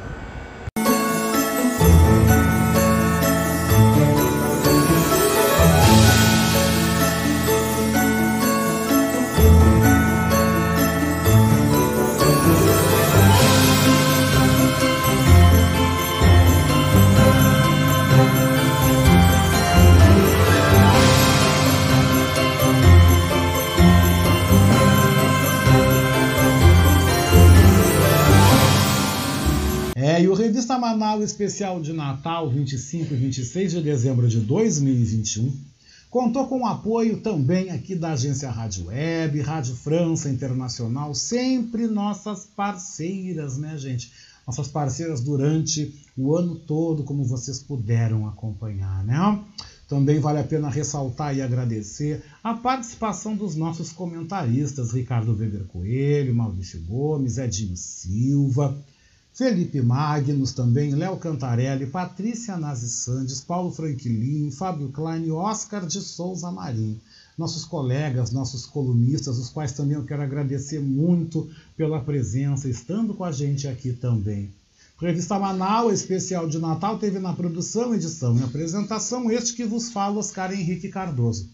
[31.24, 35.52] Especial de Natal, 25 e 26 de dezembro de 2021,
[36.10, 42.46] contou com o apoio também aqui da agência Rádio Web, Rádio França Internacional, sempre nossas
[42.46, 44.12] parceiras, né, gente?
[44.46, 49.40] Nossas parceiras durante o ano todo, como vocês puderam acompanhar, né?
[49.88, 56.36] Também vale a pena ressaltar e agradecer a participação dos nossos comentaristas, Ricardo Weber Coelho,
[56.36, 58.78] Maurício Gomes, Edinho Silva,
[59.38, 66.02] Felipe Magnus também, Léo Cantarelli, Patrícia Nazi Sandes, Paulo Franklin, Fábio Klein e Oscar de
[66.02, 67.00] Souza Marinho.
[67.38, 73.24] Nossos colegas, nossos colunistas, os quais também eu quero agradecer muito pela presença, estando com
[73.24, 74.50] a gente aqui também.
[75.00, 80.18] Revista Manaus, especial de Natal, teve na produção, edição e apresentação este que vos fala,
[80.18, 81.48] Oscar Henrique Cardoso.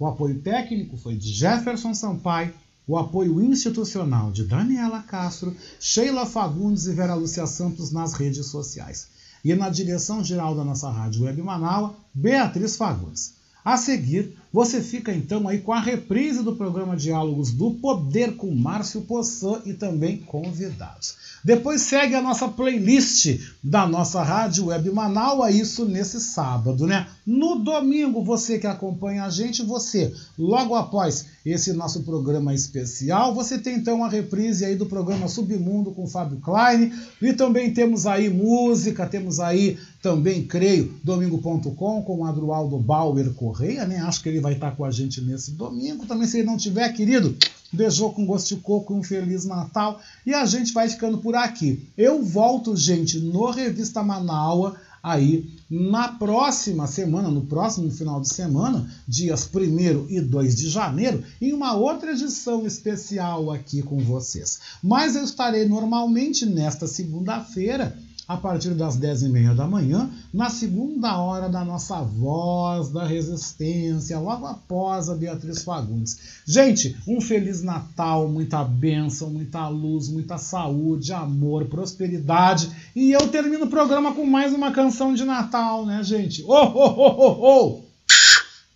[0.00, 2.52] O apoio técnico foi de Jefferson Sampaio,
[2.86, 9.08] o apoio institucional de Daniela Castro, Sheila Fagundes e Vera Lúcia Santos nas redes sociais.
[9.44, 13.34] E na direção geral da nossa rádio Web Manaus, Beatriz Fagundes.
[13.64, 18.54] A seguir, você fica então aí com a reprise do programa Diálogos do Poder com
[18.54, 21.14] Márcio Poçan e também convidados.
[21.42, 27.06] Depois segue a nossa playlist da nossa rádio Web Manaus, isso nesse sábado, né?
[27.26, 33.58] No domingo, você que acompanha a gente, você, logo após esse nosso programa especial, você
[33.58, 38.28] tem então a reprise aí do programa Submundo com Fábio Klein, e também temos aí
[38.28, 43.98] música, temos aí também, creio, domingo.com com Adroaldo Bauer Correia, né?
[44.00, 46.06] Acho que ele vai estar com a gente nesse domingo.
[46.06, 47.36] Também, se ele não tiver, querido,
[47.72, 50.00] beijou com gosto de coco e um Feliz Natal.
[50.26, 51.88] E a gente vai ficando por aqui.
[51.96, 58.90] Eu volto, gente, no Revista Manaua, aí na próxima semana, no próximo final de semana,
[59.06, 64.60] dias 1 e 2 de janeiro, em uma outra edição especial aqui com vocês.
[64.82, 67.96] Mas eu estarei normalmente nesta segunda-feira
[68.30, 74.46] a partir das 10h30 da manhã, na segunda hora da nossa Voz da Resistência, logo
[74.46, 76.16] após a Beatriz Fagundes.
[76.46, 82.70] Gente, um Feliz Natal, muita bênção, muita luz, muita saúde, amor, prosperidade.
[82.94, 86.44] E eu termino o programa com mais uma canção de Natal, né, gente?
[86.46, 87.80] Oh, oh, oh, oh, oh!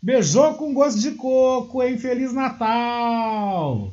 [0.03, 1.97] Beijou com gosto de coco, hein?
[1.97, 3.93] Feliz Natal!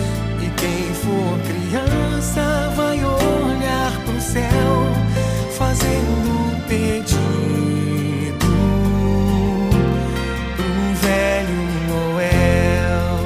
[0.61, 4.85] Quem for criança vai olhar pro céu,
[5.57, 7.17] fazendo pedido
[10.55, 13.17] pro velho Noel.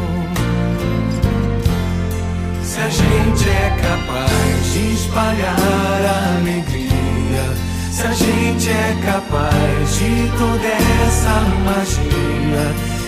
[2.64, 7.53] Se a gente é capaz de espalhar a alegria,
[7.91, 10.68] se a gente é capaz de toda
[11.06, 12.95] essa magia.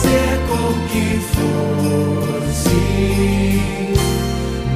[0.00, 2.80] fazer com que fosse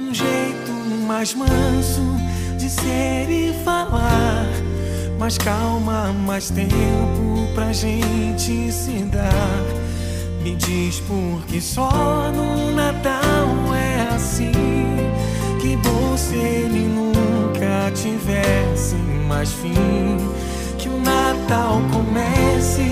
[0.00, 0.72] Um jeito
[1.06, 2.16] mais manso
[2.58, 4.46] de ser e falar.
[5.18, 9.64] Mais calma, mais tempo pra gente se dar.
[10.42, 13.17] Me diz por que só no Natal
[19.38, 19.72] mais fim.
[20.78, 22.82] Que o Natal comece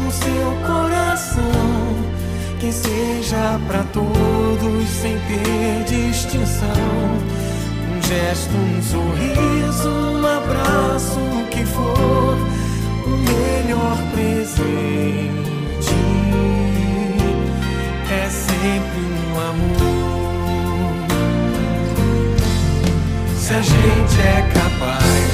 [0.00, 1.42] no seu coração.
[2.58, 6.68] Que seja pra todos sem ter distinção.
[7.86, 12.36] Um gesto, um sorriso, um abraço, o que for,
[13.06, 14.74] o melhor presente
[18.10, 19.94] é sempre um amor.
[23.64, 25.33] gente é capaz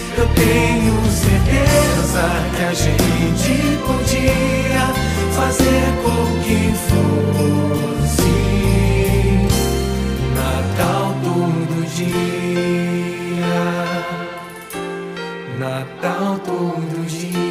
[0.17, 2.23] eu tenho certeza
[2.55, 3.53] que a gente
[3.85, 4.85] podia
[5.31, 8.31] fazer com que fosse
[10.35, 13.63] Natal todo dia,
[15.57, 17.50] Natal todo dia,